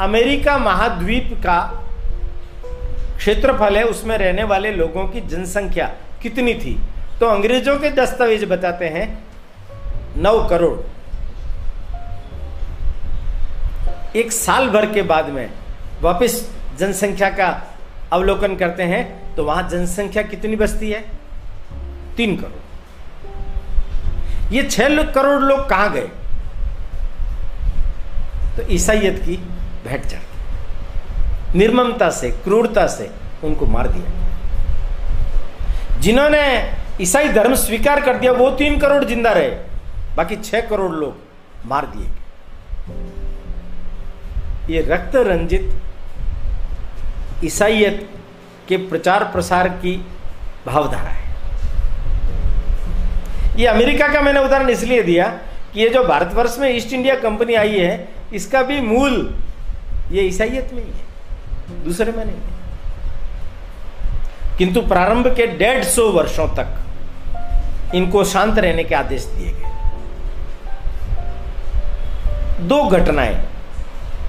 [0.00, 1.58] अमेरिका महाद्वीप का
[3.16, 5.86] क्षेत्रफल है, उसमें रहने वाले लोगों की जनसंख्या
[6.22, 6.78] कितनी थी?
[7.20, 9.06] तो अंग्रेज़ों के दस्तावेज़ बताते हैं,
[10.16, 10.78] नौ करोड़।
[14.16, 15.48] एक साल भर के बाद में
[16.02, 16.34] वापस
[16.78, 17.48] जनसंख्या का
[18.12, 21.00] अवलोकन करते हैं तो वहाँ जनसंख्या कितनी बसती है?
[22.16, 22.64] तीन करोड़।
[24.54, 26.08] ये छह करोड़ लोग कहाँ गए?
[28.56, 29.36] तो ईसाइयत की
[29.84, 30.25] भेंट चढ़
[31.54, 33.10] निर्ममता से, क्रूरता से
[33.44, 34.06] उनको मार दिया।
[36.00, 36.42] जिन्होंने
[37.00, 39.48] ईसाई धर्म स्वीकार कर दिया, वो तीन करोड़ ज़िंदा रहे,
[40.16, 41.14] बाकी छह करोड़ लोग
[41.66, 42.08] मार दिए।
[44.70, 45.70] ये रक्त रंजित
[47.44, 48.08] ईसाइयत
[48.68, 49.96] के प्रचार प्रसार की
[50.66, 51.24] भावधारा है।
[53.58, 55.26] ये अमेरिका का मैंने उदाहरण इसलिए दिया
[55.72, 59.34] कि ये जो भारतवर्ष में ईस्ट इंडिया कंपनी आई है, इसका भी मूल
[60.12, 61.05] ये ईसाइयत में ही है।
[61.84, 62.36] दूसरे में नहीं।
[64.58, 66.68] किंतु प्रारंभ के डेढ़ सौ वर्षों तक
[67.94, 69.74] इनको शांत रहने के आदेश दिए गए।
[72.60, 73.36] दो घटनाएँ,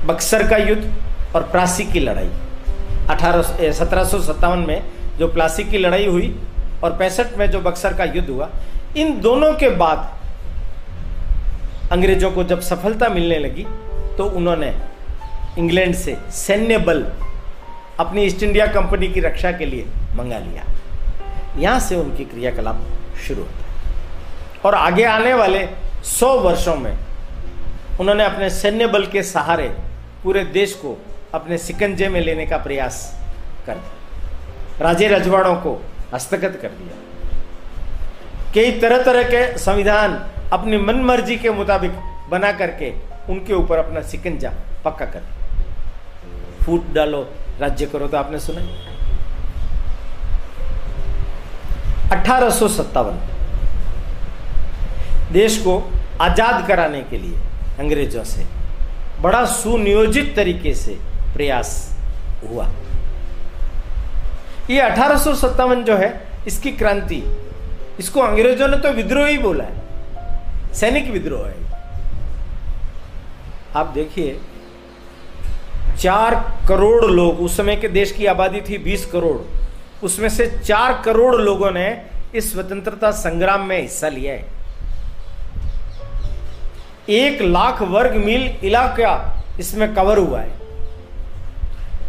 [0.05, 0.83] बक्सर का युद्ध
[1.35, 2.29] और प्लासी की लड़ाई।
[3.09, 4.81] अठारह सत्रह में
[5.17, 6.35] जो प्लासी की लड़ाई हुई
[6.83, 8.49] और पैंसठ में जो बक्सर का युद्ध हुआ,
[8.97, 9.99] इन दोनों के बाद
[11.91, 13.65] अंग्रेज़ों को जब सफलता मिलने लगी
[14.17, 14.73] तो उन्होंने
[15.57, 17.03] इंग्लैंड से सैन्य बल
[17.99, 20.63] अपनी ईस्ट इंडिया कंपनी की रक्षा के लिए मंगा लिया।
[21.57, 22.81] यहाँ से उनकी क्रियाकलाप
[23.27, 25.67] शुरू होता है। और आगे आने वाले
[26.03, 26.97] सौ वर्षों में
[27.99, 29.67] उन्होंने अपने सैन्य बल के सहारे
[30.23, 30.97] पूरे देश को
[31.33, 32.99] अपने सिकंजे में लेने का प्रयास
[33.65, 35.81] कर दिया। राजे रजवाड़ों को
[36.13, 36.95] हस्तगत कर दिया।
[38.53, 40.13] कई तरह तरह के संविधान
[40.53, 41.91] अपनी मन मर्ज़ी के मुताबिक
[42.29, 42.91] बना करके
[43.29, 44.51] उनके ऊपर अपना सिकंजा
[44.85, 45.23] पक्का कर
[46.65, 47.21] फूट डालो
[47.61, 48.61] राज्य करो तो आपने सुना
[52.11, 52.49] अठारह
[55.31, 55.79] देश को
[56.21, 57.39] आज़ाद कराने के लिए
[57.79, 58.45] अंग्रेज़ों से
[59.21, 60.93] बड़ा सुनियोजित तरीके से
[61.33, 61.69] प्रयास
[62.43, 62.67] हुआ।
[64.69, 65.17] ये अठारह
[65.83, 66.09] जो है,
[66.47, 67.21] इसकी क्रांति,
[67.99, 71.55] इसको अंग्रेज़ों ने तो विद्रोह ही बोला है। सैनिक विद्रोह है।
[73.75, 74.39] आप देखिए
[75.99, 76.35] चार
[76.67, 79.37] करोड़ लोग, उस समय के देश की आबादी थी बीस करोड़
[80.05, 81.87] उसमें से चार करोड़ लोगों ने
[82.35, 84.45] इस स्वतंत्रता संग्राम में हिस्सा लिया है।
[87.09, 90.51] एक लाख वर्ग मील इलाका इसमें कवर हुआ है।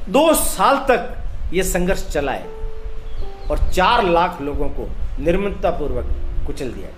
[0.09, 2.46] दो साल तक यह संघर्ष चला है
[3.51, 4.88] और चार लाख लोगों को
[5.20, 6.07] निर्ममता पूर्वक
[6.46, 6.88] कुचल दिया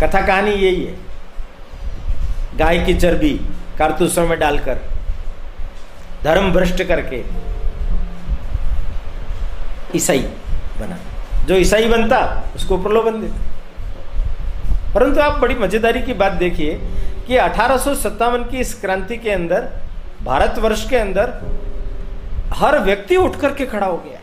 [0.00, 1.11] कथा कहानी यही है।
[2.58, 3.30] गाय की चर्बी
[3.78, 4.78] कारतूसों में डालकर,
[6.24, 7.22] धर्म भ्रष्ट करके
[9.96, 10.18] ईसाई
[10.80, 10.98] बना।
[11.44, 13.52] जो ईसाई बनता, उसको प्रलोभन देते।
[14.94, 16.80] परंतु आप बड़ी मजेदारी की बात देखिए
[17.26, 17.84] कि अठारह
[18.42, 19.68] की इस क्रांति के अंदर,
[20.22, 21.32] भारतवर्ष के अंदर,
[22.54, 24.18] हर व्यक्ति उठ करके खड़ा हो गया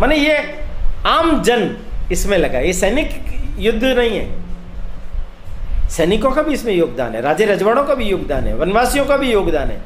[0.00, 0.36] माने ये
[1.06, 1.76] आम जन
[2.12, 3.24] इसमें लगा ये सैनिक
[3.58, 4.45] युद्ध नहीं है।
[5.90, 9.32] सैनिकों का भी इसमें योगदान है, राजे रजवाड़ों का भी योगदान है, वनवासियों का भी
[9.32, 9.80] योगदान है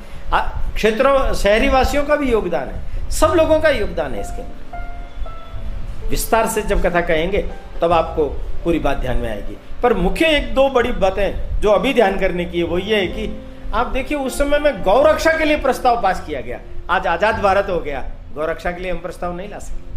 [0.74, 6.46] क्षेत्रों शहरी वासियों का भी योगदान है, सब लोगों का योगदान है इसके अंदर। विस्तार
[6.48, 7.38] से जब कथा कहेंगे,
[7.82, 8.24] तब आपको
[8.64, 12.44] पूरी बात ध्यान में आएगी। पर मुख्य एक दो बड़ी बातें जो अभी ध्यान करने
[12.44, 13.28] की है, वो ये है कि
[13.74, 16.60] आप देखिए, उस समय में गौरक्षा के लिए प्रस्ताव पास किया गया।
[16.90, 19.88] आज आज़ाद भारत हो गया गौरक्षा के लिए हम प्रस्ताव नहीं ला सके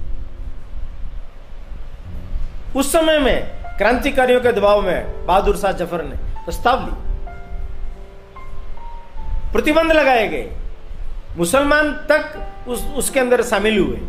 [2.79, 6.91] उस समय में क्रांतिकारियों के दबाव में बहादुर शाह ज़फ़र ने प्रस्ताव ली
[9.53, 10.49] प्रतिबंध लगाए गए।
[11.37, 13.99] मुसलमान तक उस, उसके अंदर शामिल हुए।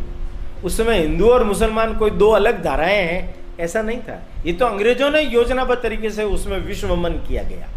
[0.64, 4.66] उस समय हिंदू और मुसलमान कोई दो अलग धाराएँ हैं, ऐसा नहीं था। ये तो
[4.66, 7.68] अंग्रेज़ों ने योजनाबद्ध तरीके से उसमें विश्वमन किया गया।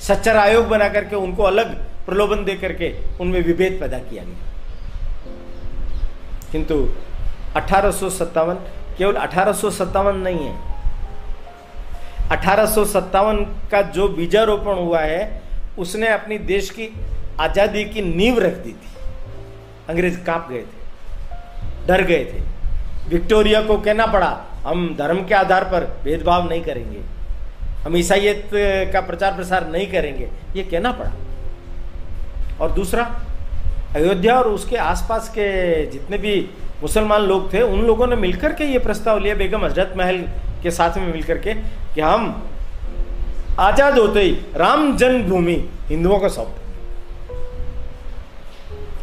[0.00, 1.74] सच्चर आयोग बना करके उनको अलग
[2.06, 4.52] प्रलोभन दे करके उनमें विभेद पैदा किया गया।
[6.52, 6.88] किंतु
[7.56, 7.90] अठारह
[8.98, 10.73] केवल अठारह नहीं है
[12.32, 12.74] अठारह
[13.70, 15.42] का जो बीजारोपण हुआ है,
[15.78, 16.88] उसने अपनी देश की
[17.40, 18.92] आज़ादी की नींव रख दी थी।
[19.88, 22.42] अंग्रेज़ काँप गए थे, डर गए थे।
[23.08, 24.30] विक्टोरिया को कहना पड़ा,
[24.66, 27.00] हम धर्म के आधार पर भेदभाव नहीं करेंगे,
[27.84, 28.50] हम ईसाइत
[28.92, 31.12] का प्रचार प्रसार नहीं करेंगे। ये कहना पड़ा।
[32.60, 33.04] और दूसरा,
[33.96, 35.50] अयोध्या और उसके आसपास के
[35.86, 36.34] जितने भी
[36.82, 40.24] मुसलमान लोग थे, उन लोगों ने मिलकर के ये प्रस्ताव लिया, बेगम हज़रत महल
[40.64, 41.54] के साथ में मिलकर के
[41.94, 42.50] कि हम
[43.60, 45.56] आज़ाद होते ही राम जन्मभूमि
[45.88, 46.54] हिंदुओं को सौंप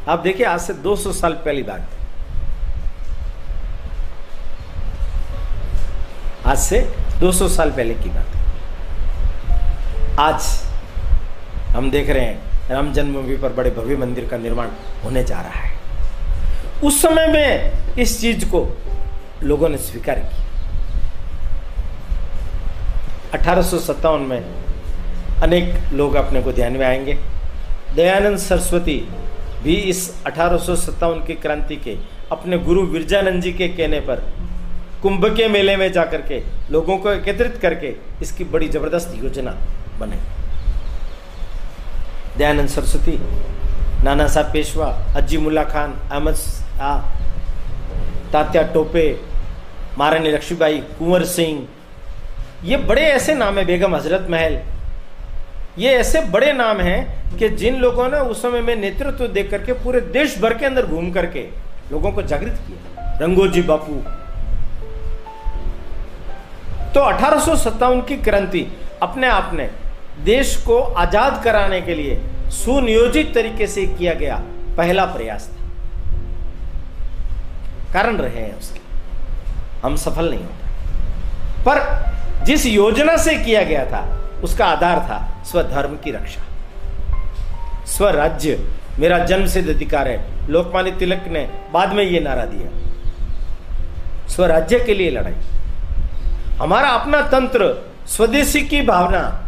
[0.10, 1.90] आप देखिए, आज से 200 साल पहली बात।
[6.46, 6.80] आज से
[7.20, 8.26] 200 साल पहले की बात।
[10.20, 10.44] आज
[11.76, 14.70] हम देख रहे हैं, राम जन्मभूमि पर बड़े भव्य मंदिर का निर्माण
[15.04, 15.72] होने जा रहा है।
[16.84, 18.68] उस समय में इस चीज़ को
[19.44, 20.41] लोगों ने स्वीकार किया।
[23.34, 24.42] अठारह सौ सत्तावन में
[25.44, 27.18] अनेक लोग अपने को ध्यान में आएँगे।
[27.96, 28.98] दयानंद सरस्वती
[29.64, 31.98] भी इस अठारह सौ सत्तावन की क्रांति के,
[32.32, 34.24] अपने गुरु विरजानंद जी के कहने पर
[35.02, 36.42] कुंभ के मेले में जाकर के,
[36.72, 39.52] लोगों को एकत्रित करके इसकी बड़ी ज़बरदस्त योजना
[40.00, 40.20] बनाई
[42.38, 43.18] दयानंद सरस्वती,
[44.04, 46.36] नाना साहब पेशवा, अज्जी मुल्ला खान, अहमद
[48.34, 49.06] तात्या टोपे,
[49.98, 51.68] महारानी लक्ष्मीबाई कुंवर सिंह
[52.64, 54.60] ये बड़े ऐसे नाम है, बेगम हज़रत महल।
[55.78, 59.74] ये ऐसे बड़े नाम हैं कि जिन लोगों ने उस समय में नेतृत्व देख करके
[59.74, 61.42] पूरे देश भर के अंदर घूम करके
[61.92, 63.94] लोगों को जागृत किया। रंगोजी बापू।
[66.94, 68.66] तो अठारह की क्रांति
[69.02, 69.70] अपने आप ने
[70.24, 72.22] देश को आज़ाद कराने के लिए
[72.54, 74.36] सुनियोजित तरीके से किया गया
[74.78, 75.70] पहला प्रयास था।
[77.94, 78.80] कारण रहे हैं उसके।
[79.82, 81.80] हम सफल नहीं होते। पर
[82.44, 86.42] जिस योजना से किया गया था, उसका आधार था स्वधर्म की रक्षा।
[87.86, 92.92] स्वराज्य, मेरा जन्म सिद्ध अधिकार है। लोकमान्य तिलक ने बाद में यह नारा दिया।
[94.28, 95.34] स्वराज्य के लिए लड़ाई।
[96.58, 99.44] हमारा अपना तंत्र, स्वदेशी की भावना,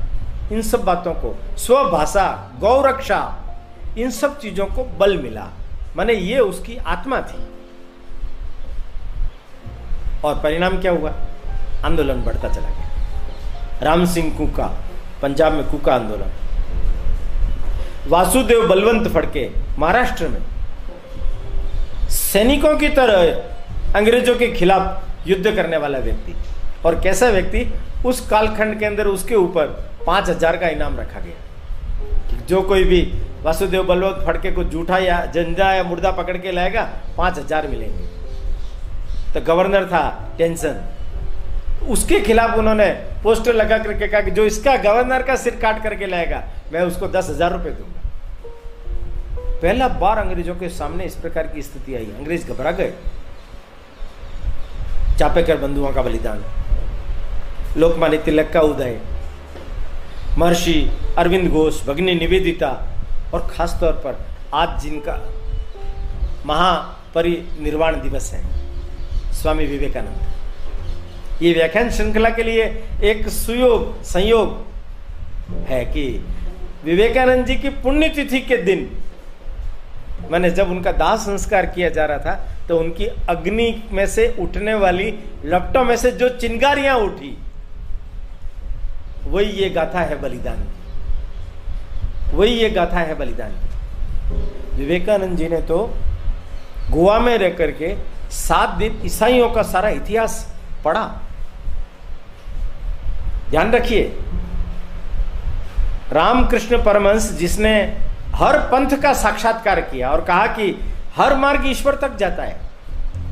[0.52, 3.40] इन सब बातों को, स्वभाषा, गौरक्षा,
[3.98, 5.48] इन सब चीज़ों को बल मिला।
[5.98, 7.48] माने ये उसकी आत्मा थी।
[10.26, 11.12] और परिणाम क्या हुआ?
[11.86, 12.83] आंदोलन बढ़ता चला गया।
[13.82, 14.66] राम सिंह कुका,
[15.22, 16.32] पंजाब में कुका आंदोलन।
[18.08, 20.42] वासुदेव बलवंत फड़के, महाराष्ट्र में।
[22.10, 26.36] सैनिकों की तरह अंग्रेज़ों के खिलाफ युद्ध करने वाला व्यक्ति।
[26.86, 27.66] और कैसा व्यक्ति?
[28.06, 29.68] उस कालखंड के अंदर उसके ऊपर
[30.06, 33.02] पाँच हज़ार का इनाम रखा गया। जो कोई भी
[33.44, 36.84] वासुदेव बलवंत फड़के को जूठा या जंजा या मुर्दा पकड़ के लाएगा,
[37.18, 38.06] पाँच हज़ार मिलेंगे।
[39.34, 40.84] तो गवर्नर था, टेंशन।
[41.88, 42.90] उसके खिलाफ उन्होंने
[43.24, 46.44] पोस्टर लगा करके कहा कि जो इसका गवर्नर का सिर काट करके लाएगा,
[46.74, 48.02] मैं उसको दस हज़ार रुपए दूँगा।
[49.62, 52.94] पहला बार अंग्रेज़ों के सामने इस प्रकार की स्थिति आई। अंग्रेज़ घबरा गए।
[55.20, 56.44] चापेकर बंधुओं का बलिदान।
[57.78, 59.00] लोकमान्य तिलक का उदय।
[60.38, 60.76] महर्षि
[61.18, 62.70] अरविंद घोष, भगनी निवेदिता
[63.34, 65.16] और खास तौर पर आज जिनका
[66.46, 68.42] महापरिनिर्वाण दिवस है,
[69.34, 70.33] स्वामी विवेकानंद।
[71.42, 72.64] ये व्याख्यान श्रृंखला के लिए
[73.04, 76.06] एक सुयोग, संयोग है कि
[76.84, 78.90] विवेकानंद जी की पुण्यतिथि के दिन,
[80.32, 84.74] मैंने जब उनका दाह संस्कार किया जा रहा था तो उनकी अग्नि में से उठने
[84.76, 85.14] वाली,
[85.46, 87.38] लपटों में से जो चिंगारियाँ उठी,
[89.26, 90.66] वही ये गाथा है बलिदान
[92.34, 93.52] वही ये गाथा है बलिदान
[94.78, 95.78] विवेकानंद जी ने तो
[96.92, 97.94] गोवा में रह करके
[98.32, 100.34] सात दिन ईसाइयों का सारा इतिहास
[100.86, 101.06] पढ़ा।
[103.50, 104.04] ध्यान रखिए।
[106.12, 107.74] रामकृष्ण परमंश जिसने
[108.36, 110.70] हर पंथ का साक्षात्कार किया और कहा कि
[111.16, 112.60] हर मार्ग ईश्वर तक जाता है,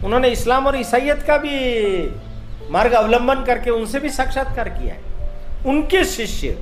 [0.03, 5.01] उन्होंने इस्लाम और ईसाइयत का भी मार्ग अवलंबन करके उनसे भी साक्षात्कार किया है।
[5.67, 6.57] उनके शिष्य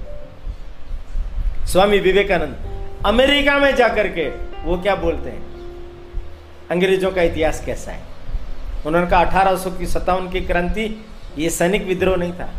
[1.68, 4.28] स्वामी विवेकानंद अमेरिका में जाकर के
[4.64, 5.42] वो क्या बोलते हैं?
[6.72, 8.02] अंग्रेज़ों का इतिहास कैसा है?
[8.86, 11.06] उन्होंने कहा, अठारह सौ की सत्तावन की क्रांति,
[11.38, 12.50] ये सैनिक विद्रोह नहीं था।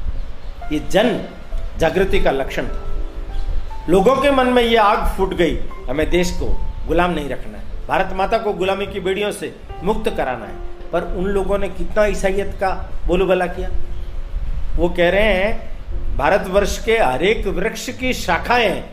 [0.73, 1.25] ये जन
[1.79, 2.87] जागृति का लक्षण था।
[3.89, 7.65] लोगों के मन में ये आग फूट गई, हमें देश को गुलाम नहीं रखना है।
[7.89, 12.07] भारत माता को गुलामी की बेड़ियों से मुक्त कराना है। पर उन लोगों ने कितना
[12.07, 13.71] ईसाइत का बोलबला किया?
[14.77, 15.71] वो कह रहे हैं,
[16.17, 18.85] भारतवर्ष के हरेक वृक्ष की शाखाएँ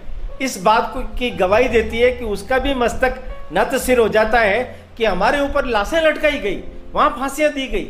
[0.42, 4.40] इस बात को, की गवाही देती है कि उसका भी मस्तक नत सिर हो जाता
[4.40, 6.64] है कि हमारे ऊपर लाशें लटकाई गई।
[6.98, 7.84] वहाँ फांसियाँ दी गई।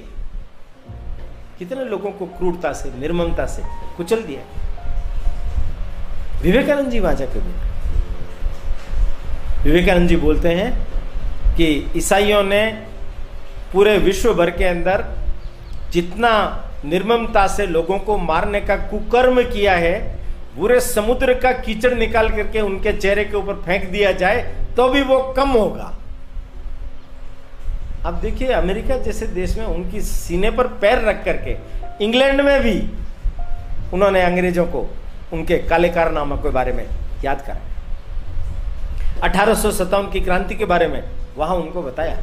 [1.60, 3.62] कितने लोगों को क्रूरता से, निर्ममता से
[3.98, 4.41] कुचल दिया।
[6.41, 7.54] विवेकानंद जी वहाँ जाके बोल।
[9.63, 11.67] विवेकानंद जी बोलते हैं कि
[11.98, 12.65] ईसाइयों ने
[13.74, 15.04] पूरे विश्व भर के अंदर
[15.91, 16.32] जितना
[16.86, 20.00] निर्ममता से लोगों को मारने का कुकर्म किया है,
[20.58, 24.43] पूरे समुद्र का कीचड़ निकाल करके उनके चेहरे के ऊपर फेंक दिया जाए
[24.78, 25.93] तो भी वो कम होगा।
[28.06, 31.56] अब देखिए, अमेरिका जैसे देश में उनकी सीने पर पैर रख करके,
[32.06, 32.80] इंग्लैंड में भी
[33.94, 34.90] उन्होंने अंग्रेज़ों को
[35.34, 36.86] उनके काले कारनामा के बारे में
[37.24, 37.62] याद करा।
[39.24, 41.04] अठारह की क्रांति के बारे में
[41.38, 42.18] वहाँ उनको बताया।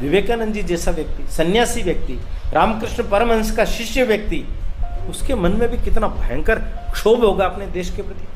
[0.00, 2.18] विवेकानंद जी जैसा व्यक्ति, सन्यासी व्यक्ति,
[2.52, 4.44] रामकृष्ण परमहंस का शिष्य व्यक्ति,
[5.10, 6.58] उसके मन में भी कितना भयंकर
[6.92, 8.26] क्षोभ होगा अपने देश के प्रति।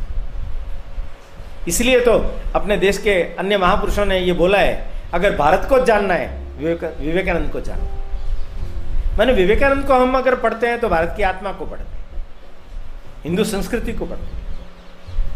[1.69, 2.13] इसलिए तो
[2.55, 6.85] अपने देश के अन्य महापुरुषों ने यह बोला है अगर भारत को जानना है विवेक,
[7.01, 11.67] विवेकानंद को जानना मैंने विवेकानंद को हम अगर पढ़ते हैं तो भारत की आत्मा को
[11.67, 12.25] पढ़ते हैं
[13.25, 14.43] हिंदू संस्कृति को पढ़ते हैं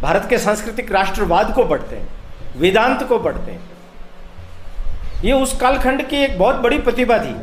[0.03, 2.09] भारत के सांस्कृतिक राष्ट्रवाद को पढ़ते हैं
[2.57, 3.61] वेदांत को पढ़ते हैं।
[5.25, 7.35] ये उस कालखंड की एक बहुत बड़ी प्रतिभा थी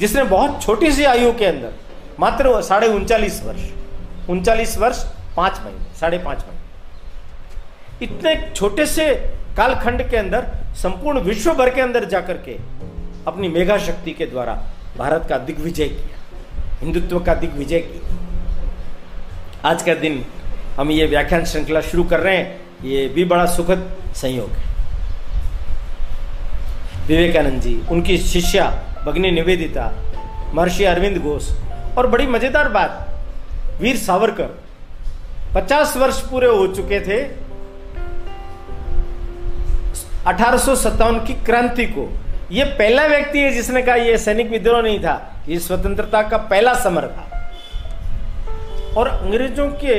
[0.00, 1.72] जिसने बहुत छोटी सी आयु के अंदर
[2.20, 5.04] मात्र साढ़े उनचालीस वर्ष उनचालीस वर्ष
[5.36, 6.53] पाँच महीने साढ़े पाँच महीने।
[8.04, 9.14] इतने छोटे से
[9.56, 12.56] कालखंड के अंदर, संपूर्ण विश्व भर के अंदर जाकर के
[13.26, 14.54] अपनी मेघा शक्ति के द्वारा
[14.96, 16.18] भारत का दिग्विजय किया,
[16.80, 18.02] हिंदुत्व का दिग्विजय किया।
[19.64, 20.24] आज का दिन
[20.76, 24.72] हम ये व्याख्यान श्रृंखला शुरू कर रहे हैं, ये भी बड़ा सुखद संयोग है।
[27.06, 28.66] विवेकानंद जी, उनकी शिष्या
[29.06, 29.92] भग्नि निवेदिता,
[30.54, 31.50] महर्षि अरविंद घोष
[31.98, 32.92] और बड़ी मज़ेदार बात,
[33.80, 34.48] वीर सावरकर
[35.54, 37.22] पचास वर्ष पूरे हो चुके थे
[40.26, 42.08] अठारह की क्रांति को।
[42.52, 45.14] यह पहला व्यक्ति है जिसने कहा यह सैनिक विद्रोह नहीं था
[45.48, 47.30] यह स्वतंत्रता का पहला समर था।
[48.96, 49.94] और अंग्रेज़ों के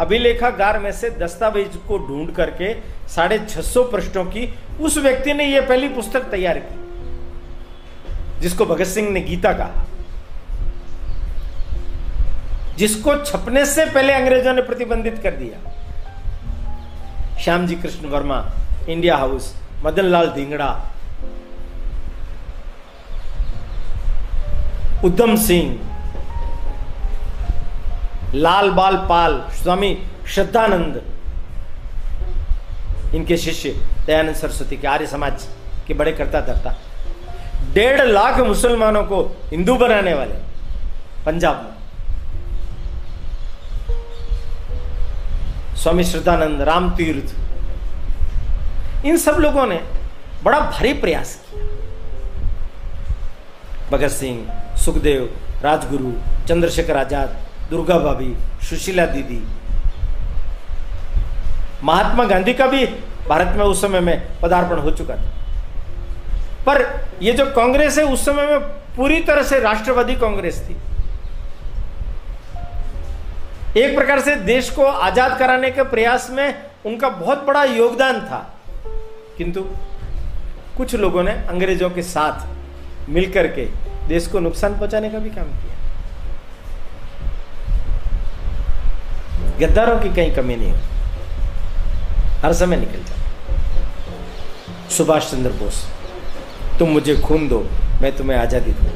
[0.00, 2.72] अभिलेखागार में से दस्तावेज़ को ढूंढ करके
[3.08, 8.86] साढ़े छह सौ पृष्ठों की उस व्यक्ति ने यह पहली पुस्तक तैयार की, जिसको भगत
[8.86, 9.84] सिंह ने गीता कहा।
[12.78, 15.58] जिसको छपने से पहले अंग्रेज़ों ने प्रतिबंधित कर दिया।
[17.38, 18.50] Shyam ji Krishna Varma,
[18.88, 19.54] India house.
[19.84, 20.70] Madan Lal Dhingra
[25.04, 25.78] Udham Singh,
[28.34, 29.96] Lal Bal Pal, Swami
[30.28, 31.02] Shraddhanand,
[33.14, 33.70] इनके शिष्य
[34.06, 35.46] दयानंद सरस्वती के आर्य समाज
[35.86, 36.76] के बड़े करता धरता
[37.74, 40.34] डेढ़ लाख मुसलमानों को हिंदू बनाने वाले
[41.26, 41.72] पंजाब में।
[45.76, 47.34] स्वामी श्रद्धानंद राम तीर्थ
[49.04, 49.80] इन सब लोगों ने
[50.42, 51.62] बड़ा भारी प्रयास किया।
[53.90, 54.46] भगत सिंह,
[54.76, 55.28] सुखदेव,
[55.62, 56.12] राजगुरु,
[56.48, 57.36] चंद्रशेखर आज़ाद,
[57.70, 58.34] दुर्गा भाभी,
[58.68, 59.42] सुशीला दीदी।
[61.82, 62.86] महात्मा गांधी का भी
[63.28, 65.30] भारत में उस समय में पदार्पण हो चुका था।
[66.66, 66.82] पर
[67.22, 68.60] ये जो कांग्रेस है, उस समय में
[68.96, 70.76] पूरी तरह से राष्ट्रवादी कांग्रेस थी।
[73.80, 76.54] एक प्रकार से देश को आज़ाद कराने के प्रयास में
[76.86, 78.53] उनका बहुत बड़ा योगदान था।
[79.38, 79.62] किंतु
[80.76, 83.64] कुछ लोगों ने अंग्रेज़ों के साथ मिलकर के
[84.08, 85.74] देश को नुकसान पहुँचाने का भी काम किया।
[89.58, 90.78] गद्दारों की कहीं कमी नहीं हो
[92.42, 93.22] हर समय निकल जाता
[94.90, 95.84] सुभाष चंद्र बोस,
[96.78, 97.60] तुम मुझे खून दो,
[98.02, 98.88] मैं तुम्हें आज़ादी दू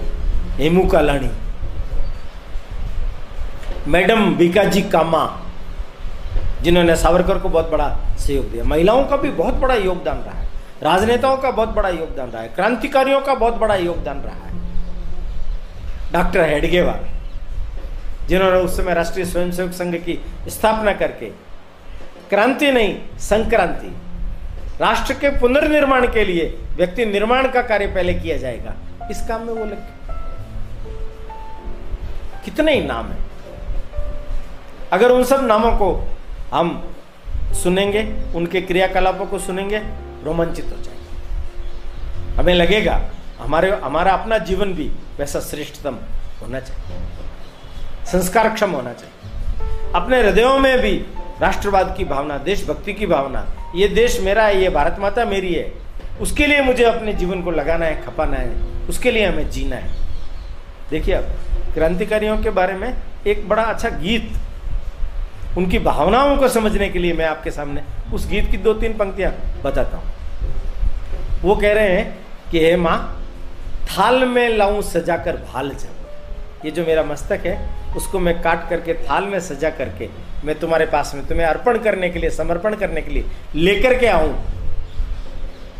[0.56, 1.30] हेमू कालानी
[3.88, 5.24] मैडम बीकाजी कामा
[6.62, 7.88] जिन्होंने सावरकर को बहुत बड़ा
[8.18, 10.48] सहयोग दिया। महिलाओं का भी बहुत बड़ा योगदान रहा है।
[10.82, 14.56] राजनेताओं का बहुत बड़ा योगदान रहा है। क्रांतिकारियों का बहुत बड़ा योगदान रहा है।
[16.12, 17.06] डॉक्टर हेडगेवार
[18.28, 21.26] जिन्होंने उस समय राष्ट्रीय स्वयंसेवक संघ की स्थापना करके
[22.30, 23.96] क्रांति नहीं, संक्रांति,
[24.80, 28.74] राष्ट्र के पुनर्निर्माण के लिए व्यक्ति निर्माण का कार्य पहले किया जाएगा।
[29.10, 29.86] इस काम में वो लग
[32.44, 33.16] कितने ही नाम है।
[34.92, 35.88] अगर उन सब नामों को
[36.52, 36.94] हम
[37.52, 39.78] सुनेंगे, उनके क्रियाकलापों को सुनेंगे,
[40.24, 40.98] रोमांचित हो जाएँगे।
[42.36, 45.96] हमें लगेगा, हमारे, हमारा अपना जीवन भी वैसा श्रेष्ठतम
[46.42, 46.96] होना चाहिए।
[48.06, 49.30] संस्कारक्षम होना चाहिए।
[49.94, 51.04] अपने हृदयों में भी
[51.40, 55.72] राष्ट्रवाद की भावना, देशभक्ति की भावना, ये देश मेरा है, ये भारत माता मेरी है,
[56.20, 58.50] उसके लिए मुझे अपने जीवन को लगाना है, खपाना है,
[58.88, 59.90] उसके लिए हमें जीना है।
[60.90, 61.24] देखिए अब,
[61.74, 62.94] क्रांतिकारियों के बारे में
[63.26, 64.32] एक बड़ा अच्छा गीत
[65.58, 67.82] उनकी भावनाओं को समझने के लिए मैं आपके सामने
[68.14, 69.34] उस गीत की दो तीन पंक्तियाँ
[69.64, 70.06] बताता हूँ।
[71.42, 72.18] वो कह रहे हैं
[72.50, 73.22] कि, हे माँ,
[73.86, 76.10] थाल में लाऊं सजाकर भाल जब।
[76.64, 80.08] ये जो मेरा मस्तक है, उसको मैं काट करके थाल में सजा करके
[80.44, 84.06] मैं तुम्हारे पास में तुम्हें अर्पण करने के लिए, समर्पण करने के लिए लेकर के
[84.06, 84.44] आऊँ।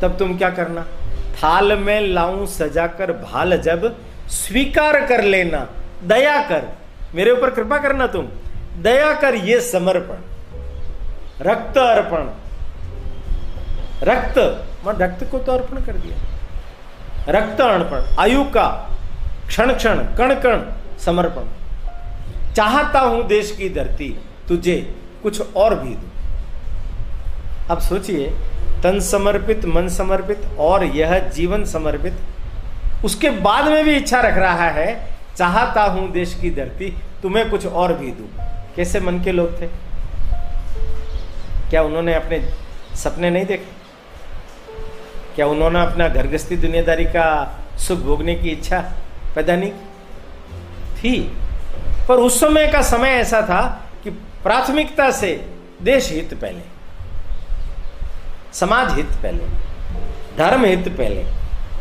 [0.03, 0.83] तब तुम क्या करना?
[1.13, 3.97] थाल में लाऊं सजाकर भाल जब।
[4.29, 5.69] स्वीकार कर लेना,
[6.05, 6.69] दया कर।
[7.15, 8.29] मेरे ऊपर कृपा करना तुम।
[8.79, 10.19] दया कर ये समर्पण
[11.43, 12.29] रक्त अर्पण।
[14.03, 14.39] रक्त
[14.85, 16.17] मैं रक्त को तो अर्पण कर दिया।
[17.31, 18.67] रक्त अर्पण आयु का
[19.49, 20.63] क्षण क्षण कण कण
[21.05, 21.45] समर्पण।
[22.55, 24.09] चाहता हूँ देश की धरती
[24.49, 24.77] तुझे
[25.23, 26.09] कुछ और भी दू।
[27.71, 28.29] अब सोचिए
[28.83, 34.69] तन समर्पित मन समर्पित और यह जीवन समर्पित उसके बाद में भी इच्छा रख रहा
[34.71, 34.89] है
[35.37, 36.91] चाहता हूँ देश की धरती
[37.23, 38.29] तुम्हें कुछ और भी दू।
[38.79, 39.67] कैसे मन के लोग थे?
[41.71, 42.39] क्या उन्होंने अपने
[42.97, 43.77] सपने नहीं देखे?
[45.37, 47.27] क्या उन्होंने अपना घरगस्ती दुनियादारी का
[47.79, 48.79] सुख भोगने की इच्छा
[49.35, 49.71] पैदा नहीं
[50.97, 51.21] थी।
[52.09, 53.61] पर उस समय का समय ऐसा था
[54.05, 54.11] कि
[54.45, 55.33] प्राथमिकता से
[55.83, 56.63] देश हित पहले,
[58.53, 59.45] समाज हित पहले,
[60.39, 61.27] धर्म हित पहले,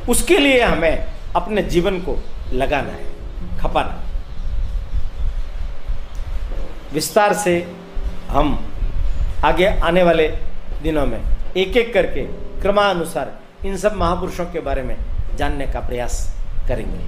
[0.10, 2.20] उसके लिए हमें अपने जीवन को
[2.54, 3.06] लगाना है,
[3.60, 4.04] खपाना
[6.94, 7.76] विस्तार से
[8.30, 8.74] हम
[9.46, 10.28] आगे आने वाले
[10.84, 11.20] दिनों में
[11.58, 12.22] एक एक करके
[12.62, 14.96] क्रमानुसार इन सब महापुरुषों के बारे में
[15.36, 17.00] जानने का प्रयास करेंगे।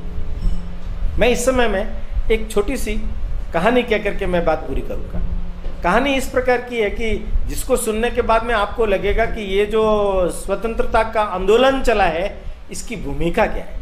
[1.20, 2.02] मैं इस समय में
[2.32, 2.96] एक छोटी सी
[3.54, 5.22] कहानी कह करके मैं बात पूरी करूँगा।
[5.84, 9.66] कहानी इस प्रकार की है कि जिसको सुनने के बाद में आपको लगेगा कि ये
[9.66, 9.84] जो
[10.30, 13.80] स्वतंत्रता का आंदोलन चला है, इसकी भूमिका क्या है?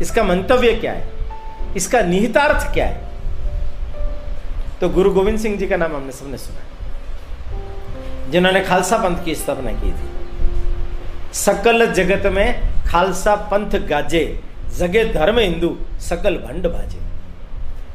[0.00, 1.08] इसका मंतव्य क्या है?
[1.76, 3.09] इसका निहितार्थ क्या है?
[4.80, 6.60] तो गुरु गोविंद सिंह जी का नाम हमने सबने सुना।
[8.30, 10.08] जिन्होंने खालसा पंथ की स्थापना की थी।
[11.34, 12.48] सकल जगत में
[12.86, 14.24] खालसा पंथ गाजे,
[14.78, 17.00] जगे धर्म हिंदू, सकल भंड बाजे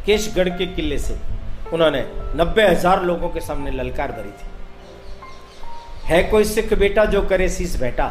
[0.05, 1.15] केशगढ़ के किले से
[1.73, 2.01] उन्होंने
[2.35, 4.47] नब्बे हज़ार लोगों के सामने ललकार भरी थी।
[6.05, 8.07] है कोई सिख बेटा जो करे शीश बेटा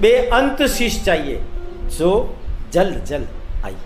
[0.00, 1.36] बेअंत शीश चाहिए,
[1.88, 2.10] जो
[2.72, 3.28] जल्द जल्द
[3.64, 3.76] आई।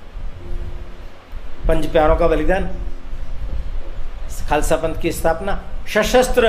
[1.69, 2.71] पंच प्यारों का बलिदान।
[4.49, 6.49] खालसा पंथ की स्थापना, सशस्त्र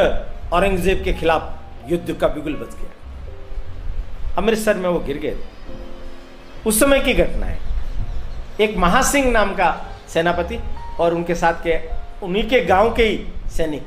[0.54, 1.54] औरंगज़ेब के खिलाफ
[1.92, 2.92] युद्ध का बिगुल बच गया।
[4.38, 5.36] अमृतसर में वो गिर गए।
[6.66, 7.60] उस समय की घटना है।
[8.62, 10.60] एक महासिंह नाम का सेनापति
[11.00, 11.78] और उनके साथ के,
[12.26, 13.84] उन्हीं के गाँव के ही सैनिक,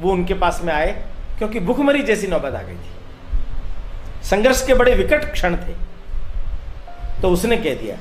[0.00, 0.92] वो उनके पास में आए,
[1.38, 5.74] क्योंकि भूखमरी जैसी नौबत आ गई थी। संघर्ष के बड़े विकट क्षण थे।
[7.22, 7.96] तो उसने कह दिया,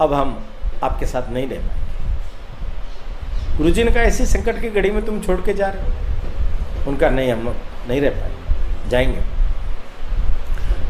[0.00, 0.44] अब हम
[0.82, 1.79] आपके साथ नहीं रह पाए
[3.60, 6.90] गुरु जी ने कहा, ऐसी संकट की घड़ी में तुम छोड़ के जा रहे हो?
[6.90, 7.56] उनका, नहीं, हम
[7.88, 8.30] नहीं रह पाए
[8.88, 9.20] जाएँगे।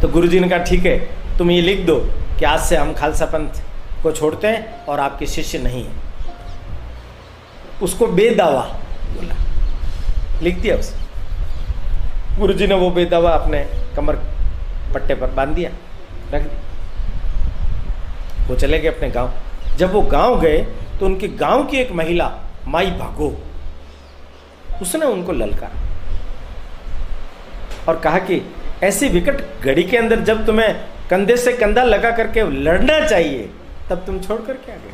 [0.00, 0.98] तो गुरु जी ने कहा, ठीक है,
[1.38, 1.96] तुम ये लिख दो
[2.38, 3.48] कि आज से हम खालसा पंथ
[4.02, 5.90] को छोड़ते हैं और आपके शिष्य नहीं है।
[7.82, 8.62] उसको बेदावा
[9.14, 9.34] बोला।
[10.42, 10.94] लिख दिया उसे।
[12.38, 13.66] गुरु जी ने वो बेदावा अपने
[13.96, 14.16] कमर
[14.94, 15.70] पट्टे पर बाँध दिया,
[16.34, 16.60] रख दिया।
[18.48, 19.32] वो चले गए अपने गाँव।
[19.76, 20.58] जब वो गाँव गए
[21.00, 22.32] तो उनके गाँव की एक महिला
[22.68, 23.42] माई भागो।
[24.82, 25.80] उसने उनको ललकारा
[27.88, 30.74] और कहा कि ऐसी विकट घड़ी के अंदर जब तुम्हें
[31.10, 33.50] कंधे से कंधा लगा करके लड़ना चाहिए,
[33.90, 34.92] तब तुम छोड़ कर क्या गए?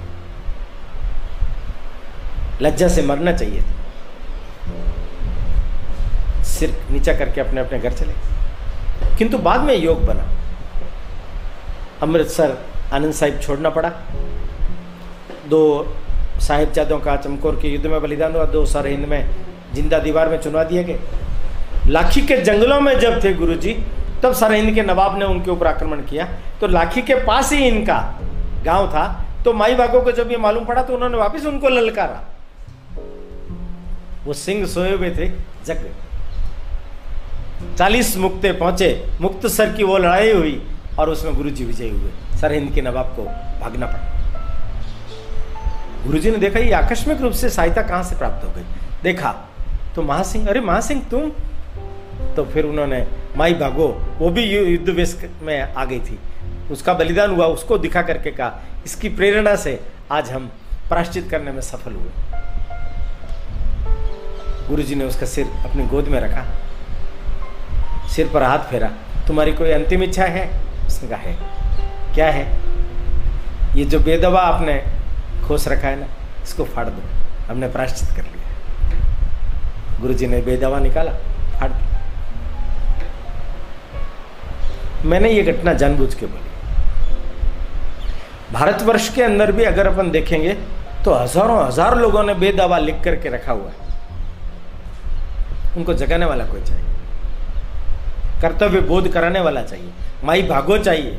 [2.63, 3.63] लज्जा से मरना चाहिए
[6.45, 8.15] सिर नीचा करके अपने अपने घर चले।
[9.17, 10.25] किंतु बाद में योग बना।
[12.03, 12.57] अमृतसर
[12.93, 13.89] आनंद साहिब छोड़ना पड़ा।
[15.49, 15.97] दो
[16.41, 19.31] साहिबजादों का चमकोर के युद्ध में बलिदान हुआ, दो सर हिंद में
[19.75, 20.99] ज़िंदा दीवार में चुनवा दिए गए।
[21.89, 23.73] लाखी के जंगलों में जब थे गुरुजी,
[24.23, 26.29] तब सरहिंद के नवाब ने उनके ऊपर आक्रमण किया।
[26.61, 27.99] तो लाखी के पास ही इनका
[28.65, 29.07] गाँव था।
[29.45, 32.23] तो माई बागों को जब ये मालूम पड़ा तो उन्होंने वापस उनको ललकारा।
[34.25, 35.29] वो सिंह सोए हुए थे,
[35.67, 35.87] जग
[37.79, 38.89] चालीस मुक्ते पहुँचे,
[39.21, 40.61] मुक्त सर की वो लड़ाई हुई
[40.99, 42.11] और उसमें गुरुजी विजयी हुए।
[42.41, 43.25] सरहिंद के नवाब को
[43.61, 44.16] भागना पड़ा।
[46.07, 48.65] गुरुजी ने देखा, ये आकस्मिक रूप से सहायता कहाँ से प्राप्त हो गई?
[49.03, 49.31] देखा
[49.95, 51.31] तो महासिंह, अरे महासिंह तुम
[52.37, 53.87] तो फिर उन्होंने, माई भागो,
[54.19, 56.19] वो भी युद्ध वेश में आ गई थी।
[56.71, 59.81] उसका बलिदान हुआ, उसको दिखा करके कहा, इसकी प्रेरणा से
[60.13, 60.51] आज हम
[60.89, 62.11] प्राश्चित करने में सफल हुए।
[64.69, 66.45] गुरुजी ने उसका सिर अपनी गोद में रखा,
[68.09, 68.91] सिर पर हाथ फेरा,
[69.27, 70.49] तुम्हारी कोई अंतिम इच्छा है?
[70.87, 71.35] उसने कहा, है।
[72.15, 72.45] क्या है?
[73.79, 74.83] ये जो बेदवा आपने
[75.47, 76.07] खोस रखा है ना,
[76.43, 77.03] इसको फाड़ दो।
[77.49, 81.13] हमने प्राश्चित कर लिया। गुरुजी ने बेदवा निकाला,
[81.53, 81.95] फाड़ दिया।
[85.05, 86.45] मैंने ये घटना जानबूझ के बोली।
[88.53, 90.53] भारतवर्ष के अंदर भी अगर अपन देखेंगे
[91.05, 93.77] तो हज़ारों हज़ार लोगों ने बेदावा लिख करके रखा हुआ है।
[95.77, 96.85] उनको जगाने वाला कोई चाहिए।
[98.43, 99.91] कर्तव्य बोध कराने वाला चाहिए।
[100.25, 101.19] माई भागो चाहिए।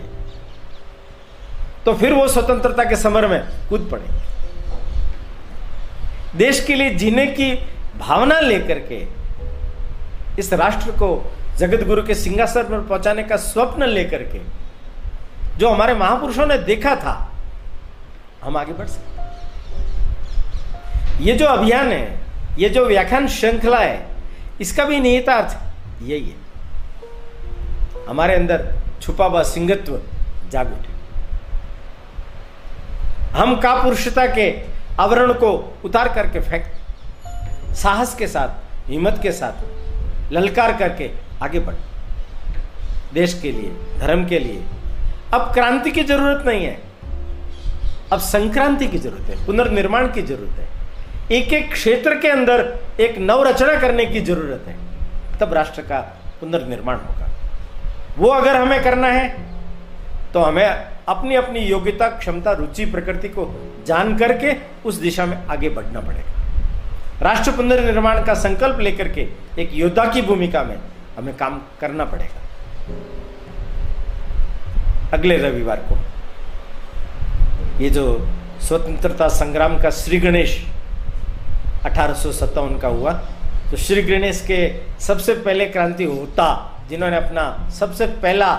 [1.87, 4.15] तो फिर वो स्वतंत्रता के समर में कूद पड़ेंगे
[6.37, 7.51] देश के लिए जीने की
[7.99, 8.97] भावना लेकर के
[10.41, 11.07] इस राष्ट्र को
[11.57, 14.39] जगत गुरु के सिंहासन पर पहुँचाने का स्वप्न लेकर के
[15.57, 17.13] जो हमारे महापुरुषों ने देखा था,
[18.43, 19.15] हम आगे बढ़ सकते
[21.23, 22.19] ये जो अभियान है,
[22.59, 24.07] ये जो व्याख्यान श्रृंखला है,
[24.61, 26.35] इसका भी निहितार्थ यही है।
[28.09, 28.67] हमारे अंदर
[29.01, 29.99] छुपा हुआ सिंगत्व
[30.51, 30.95] जाग उठे
[33.31, 34.61] हम का पुरुषता के
[34.99, 36.65] आवरण को उतार करके फेंक,
[37.75, 38.49] साहस के साथ,
[38.89, 39.63] हिम्मत के साथ,
[40.33, 41.11] ललकार करके
[41.41, 41.75] आगे बढ़।
[43.13, 44.63] देश के लिए, धर्म के लिए।
[45.33, 46.79] अब क्रांति की ज़रूरत नहीं है।
[48.11, 50.67] अब संक्रांति की ज़रूरत है, पुनर्निर्माण की ज़रूरत है।
[51.31, 54.75] एक एक क्षेत्र के अंदर एक नवरचना करने की ज़रूरत है।
[55.39, 55.99] तब राष्ट्र का
[56.39, 57.29] पुनर्निर्माण होगा।
[58.17, 59.56] वो अगर हमें करना है
[60.33, 63.45] तो हमें अपनी अपनी योग्यता, क्षमता, रुचि, प्रकृति को
[63.87, 64.55] जान करके
[64.85, 66.31] उस दिशा में आगे बढ़ना पड़ेगा।
[67.21, 69.27] राष्ट्र पुनर्निर्माण का संकल्प लेकर के
[69.59, 70.77] एक योद्धा की भूमिका में
[71.17, 72.41] हमें काम करना पड़ेगा।
[75.13, 75.95] अगले रविवार को
[77.81, 78.05] ये जो
[78.61, 80.57] स्वतंत्रता संग्राम का श्री गणेश
[81.85, 83.11] अठारह सौ सत्तावन का हुआ
[83.71, 84.57] तो श्री गणेश के
[84.99, 86.45] सबसे पहले क्रांति होता,
[86.89, 88.49] जिन्होंने अपना सबसे पहला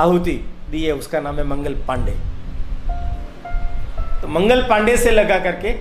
[0.00, 0.32] आहुति
[0.70, 2.12] दी है, उसका नाम है मंगल पांडे।
[4.20, 5.72] तो मंगल पांडे से लगा करके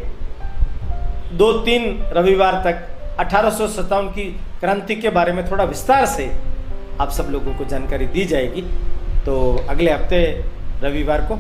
[1.37, 2.87] दो तीन रविवार तक
[3.19, 4.25] अठारह सौ सत्तावन की
[4.59, 6.31] क्रांति के बारे में थोड़ा विस्तार से
[7.01, 8.61] आप सब लोगों को जानकारी दी जाएगी।
[9.25, 9.35] तो
[9.69, 10.21] अगले हफ़्ते
[10.83, 11.37] रविवार को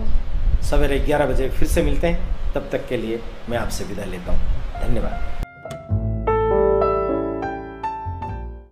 [0.63, 3.19] सवेरे ग्यारह बजे फिर से मिलते हैं। तब तक के लिए
[3.49, 4.39] मैं आपसे विदा लेता हूँ।
[4.81, 5.38] धन्यवाद।